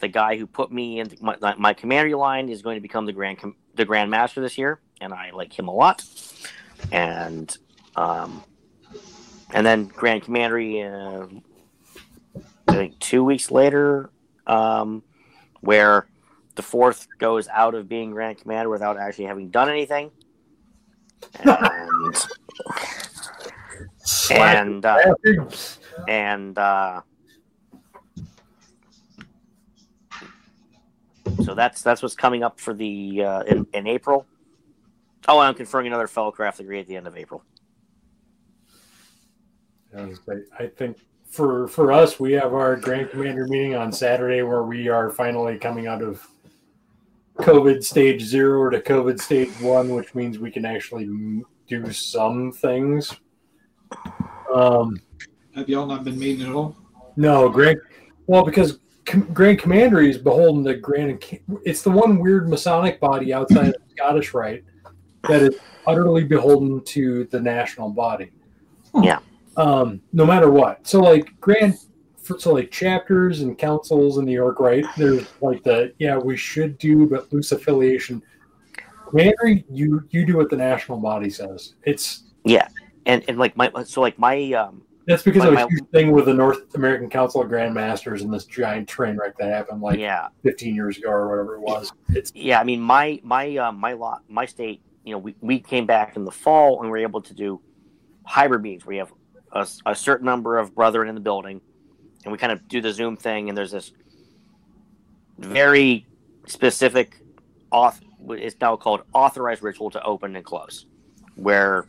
[0.00, 3.12] the guy who put me in my, my commandery line is going to become the
[3.12, 3.38] grand
[3.74, 6.04] the Grand Master this year, and I like him a lot.
[6.92, 7.56] And
[7.96, 8.44] um,
[9.52, 11.26] and then Grand Commandery, uh,
[12.68, 14.10] I think two weeks later,
[14.46, 15.02] um,
[15.60, 16.06] where
[16.56, 20.10] the fourth goes out of being Grand Commander without actually having done anything.
[21.40, 22.16] And
[24.30, 25.14] and uh,
[26.08, 27.00] and uh,
[31.44, 34.26] so that's that's what's coming up for the uh, in, in April.
[35.26, 37.42] Oh, I'm conferring another fellowcraft degree at the end of April.
[40.58, 44.88] I think for for us, we have our Grand Commander meeting on Saturday, where we
[44.88, 46.26] are finally coming out of
[47.38, 53.14] COVID stage zero to COVID stage one, which means we can actually do some things.
[54.52, 55.00] Um,
[55.54, 56.76] Have y'all not been meeting at all?
[57.16, 57.78] no, Grand.
[58.26, 61.22] Well, because Com- Grand Commandery is beholden to Grand.
[61.64, 64.64] It's the one weird Masonic body outside of Scottish Rite
[65.28, 65.56] that is
[65.86, 68.30] utterly beholden to the national body.
[69.02, 69.18] Yeah.
[69.56, 70.86] Um, no matter what.
[70.86, 71.78] So like grand
[72.22, 74.84] for, so like chapters and councils in New York, right?
[74.96, 78.22] There's like the yeah, we should do but loose affiliation.
[79.08, 81.74] Commander, you you do what the national body says.
[81.84, 82.68] It's Yeah,
[83.06, 86.12] and and like my so like my um that's because Like of my- huge thing
[86.12, 89.98] with the North American Council of Grandmasters and this giant train wreck that happened like
[89.98, 90.28] yeah.
[90.42, 91.92] 15 years ago or whatever it was.
[92.10, 95.60] It's yeah I mean my my um my lot my state you know we we
[95.60, 97.60] came back in the fall and we were able to do
[98.24, 98.86] hybrid meetings.
[98.86, 99.12] Where you have
[99.52, 101.60] a, a certain number of brethren in the building
[102.24, 103.92] and we kind of do the Zoom thing and there's this
[105.38, 106.06] very
[106.46, 107.20] specific
[107.72, 108.00] auth
[108.30, 110.86] it's now called authorized ritual to open and close
[111.36, 111.86] where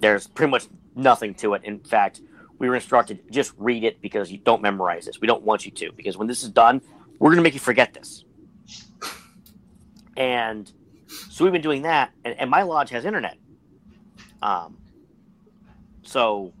[0.00, 0.66] there's pretty much
[0.96, 1.62] nothing to it.
[1.64, 2.20] In fact
[2.58, 5.20] we were instructed just read it because you don't memorize this.
[5.20, 6.80] We don't want you to because when this is done
[7.18, 8.24] we're going to make you forget this.
[10.16, 10.70] And
[11.30, 13.36] so we've been doing that and, and my lodge has internet.
[14.42, 14.78] Um
[16.02, 16.52] so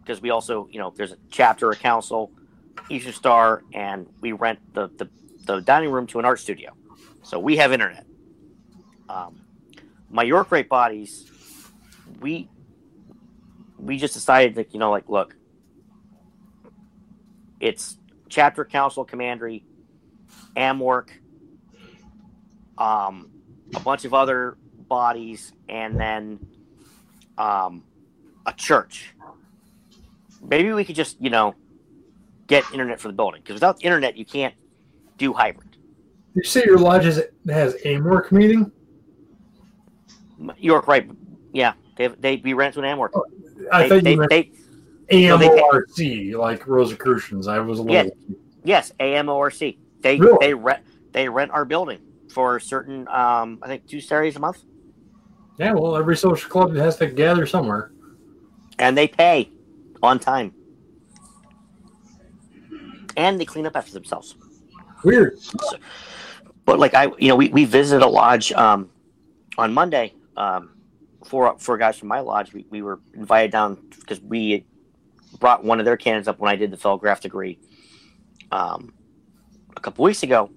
[0.00, 2.30] because we also you know there's a chapter a council
[2.88, 5.08] eastern star and we rent the, the
[5.46, 6.72] the dining room to an art studio.
[7.22, 8.04] So we have internet.
[9.08, 9.40] Um
[10.10, 11.30] my York Rite bodies
[12.20, 12.48] we
[13.80, 15.34] we just decided that you know like look
[17.60, 17.96] it's
[18.28, 19.64] chapter council commandery
[20.56, 21.10] AMORC
[22.78, 23.30] um
[23.74, 24.56] a bunch of other
[24.88, 26.38] bodies and then
[27.38, 27.84] um
[28.46, 29.14] a church.
[30.42, 31.54] Maybe we could just you know
[32.46, 34.54] get internet for the building because without internet you can't
[35.18, 35.76] do hybrid.
[36.34, 38.70] You say your lodge is, has AMORC meeting?
[40.58, 41.10] York Rite
[41.52, 41.74] yeah.
[41.96, 43.10] They they we rent to an AMORC
[43.72, 44.50] I they, thought they, they,
[45.10, 47.48] AMORC, like Rosicrucians.
[47.48, 48.04] I was a little.
[48.04, 48.36] Yeah.
[48.64, 49.76] Yes, AMORC.
[50.02, 50.38] They Really?
[50.40, 50.82] they rent
[51.12, 51.98] they rent our building
[52.32, 54.62] for certain um I think two Saturdays a month.
[55.58, 57.92] Yeah, well, every social club has to gather somewhere.
[58.78, 59.50] And they pay
[60.02, 60.54] on time.
[63.16, 64.36] And they clean up after themselves.
[65.04, 65.38] Weird.
[66.64, 68.90] But like I you know, we, we visited a lodge um
[69.58, 70.14] on Monday.
[70.36, 70.70] Um
[71.24, 74.64] for for guys from my lodge, we, we were invited down because we
[75.38, 77.58] brought one of their candidates up when I did the fellowcraft degree
[78.50, 78.92] um,
[79.76, 80.50] a couple weeks ago,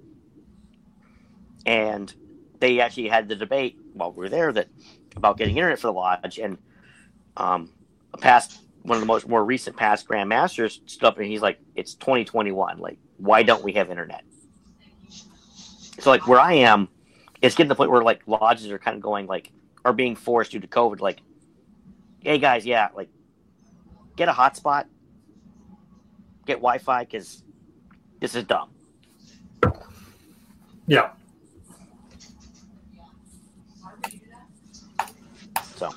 [1.66, 2.14] and
[2.60, 4.68] they actually had the debate while we were there that
[5.16, 6.58] about getting internet for the lodge, and
[7.38, 7.70] um,
[8.14, 11.60] a past one of the most more recent past grandmasters stood up and he's like,
[11.76, 12.80] "It's 2021.
[12.80, 14.24] Like, why don't we have internet?"
[16.00, 16.90] So like where I am,
[17.42, 19.52] it's getting to the point where like lodges are kind of going like
[19.86, 21.00] are being forced due to COVID.
[21.00, 21.20] Like,
[22.20, 23.10] hey guys, yeah, like
[24.16, 24.86] get a hotspot,
[26.46, 27.44] get Wi-Fi because
[28.20, 28.70] this is dumb.
[30.88, 31.12] Yeah.
[35.76, 35.90] So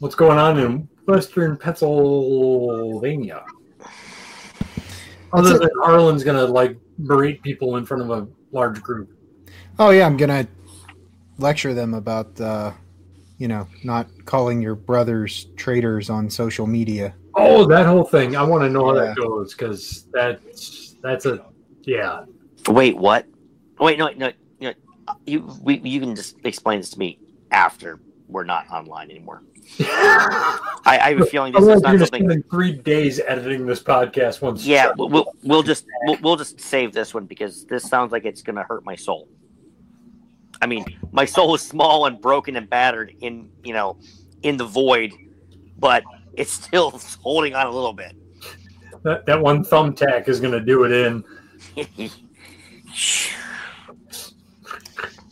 [0.00, 3.44] What's going on in Western Pennsylvania?
[5.32, 9.13] Other That's than Harlan's gonna like berate people in front of a large group.
[9.78, 10.46] Oh yeah, I'm gonna
[11.38, 12.72] lecture them about uh,
[13.38, 17.14] you know not calling your brothers traitors on social media.
[17.34, 18.36] Oh, that whole thing.
[18.36, 19.06] I want to know how Yeah.
[19.06, 21.44] that goes because that's that's a
[21.82, 22.24] yeah.
[22.68, 23.26] wait, what?
[23.78, 24.72] Wait, no, no, no.
[25.26, 27.18] You we, you can just explain this to me
[27.50, 27.98] after
[28.28, 29.42] we're not online anymore.
[29.80, 32.42] I, I have a feeling this is not you're just something.
[32.50, 34.64] three days editing this podcast once.
[34.64, 38.24] Yeah, we'll, we'll we'll just we'll, we'll just save this one because this sounds like
[38.24, 39.28] it's gonna hurt my soul.
[40.64, 43.98] I mean, my soul is small and broken and battered in you know
[44.42, 45.12] in the void,
[45.78, 48.16] but it's still holding on a little bit.
[49.02, 51.22] that, that one thumbtack is gonna do it in.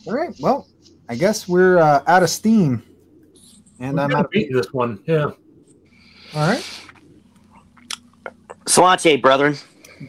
[0.05, 0.67] All right, well,
[1.09, 2.83] I guess we're uh, out of steam,
[3.79, 4.25] and We're I'm out.
[4.25, 5.01] Of, beat this one.
[5.07, 5.31] Yeah.
[6.35, 6.63] all right,
[8.65, 9.57] Salate, brethren.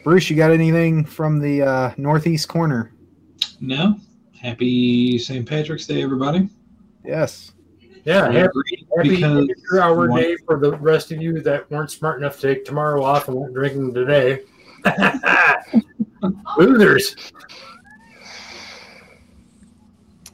[0.03, 2.91] Bruce, you got anything from the uh, northeast corner?
[3.59, 3.95] No.
[4.45, 5.47] Happy St.
[5.49, 6.47] Patrick's Day, everybody.
[7.03, 7.53] Yes.
[8.03, 8.29] Yeah.
[8.31, 9.49] Happy, happy because
[9.81, 13.03] hour one- day for the rest of you that weren't smart enough to take tomorrow
[13.03, 14.41] off and weren't drinking today.
[16.59, 17.15] Losers.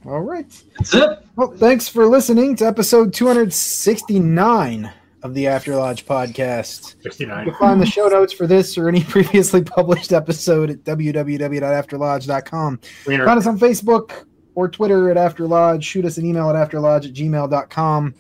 [0.06, 0.62] All right.
[0.78, 1.26] That's it.
[1.38, 4.92] Well, thanks for listening to episode 269
[5.24, 6.96] of the After Lodge podcast.
[6.98, 7.46] You 69.
[7.46, 12.80] can find the show notes for this or any previously published episode at www.afterlodge.com.
[13.06, 13.26] Wiener.
[13.26, 14.26] Find us on Facebook
[14.56, 15.84] or Twitter at After Lodge.
[15.84, 18.16] Shoot us an email at afterlodge at gmail.com.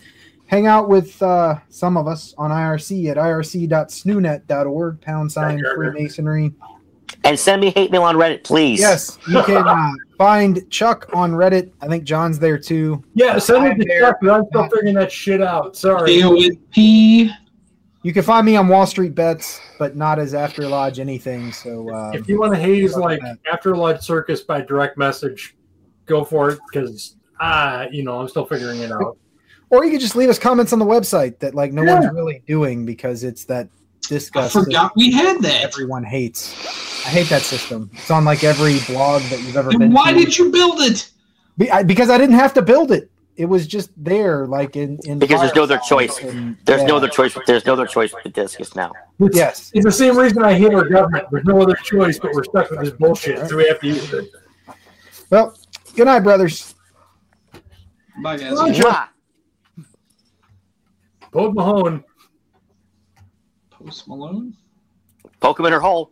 [0.47, 6.51] Hang out with uh, some of us on IRC at irc.snoonet.org, pound sign Freemasonry.
[7.23, 8.79] And send me hate mail on Reddit, please.
[8.79, 9.91] Yes, you can uh,
[10.21, 11.71] find Chuck on Reddit.
[11.81, 13.03] I think John's there too.
[13.15, 14.01] Yeah, send it to there.
[14.01, 15.75] Chuck, but I'm still figuring that shit out.
[15.75, 16.13] Sorry.
[16.13, 16.37] Deal
[16.71, 17.31] P.
[18.03, 21.51] You can find me on Wall Street Bets, but not as After Lodge anything.
[21.51, 23.37] So um, If you want to haze like that.
[23.51, 25.55] After Lodge Circus by direct message,
[26.05, 29.17] go for it because ah, you know, I'm still figuring it out.
[29.71, 31.99] or you could just leave us comments on the website that like no Yeah.
[31.99, 33.69] one's really doing because it's that
[34.11, 35.63] I forgot we had that that.
[35.63, 36.53] everyone hates.
[37.05, 37.89] I hate that system.
[37.93, 39.93] It's on like every blog that you've ever been.
[39.93, 40.19] Why to.
[40.19, 41.09] did you build it?
[41.57, 43.09] Be- I, because I didn't have to build it.
[43.37, 45.17] It was just there, like in in.
[45.17, 46.19] Because there's no other choice.
[46.19, 46.87] and- There's yeah.
[46.87, 47.35] no other choice.
[47.47, 48.91] There's no other choice with Disqus now.
[49.19, 49.71] It's, Yes.
[49.73, 51.27] it's the same reason I hate our government.
[51.31, 54.13] There's no other choice, but we're stuck with this bullshit, so we have to use
[54.13, 54.29] it.
[55.29, 55.57] Well,
[55.95, 56.75] good night, brothers.
[58.21, 58.53] Bye, guys.
[58.53, 59.07] Mwah!
[61.31, 62.03] Pogue Mahone.
[63.83, 64.55] Post Malone.
[65.39, 66.11] Poke him in her hole.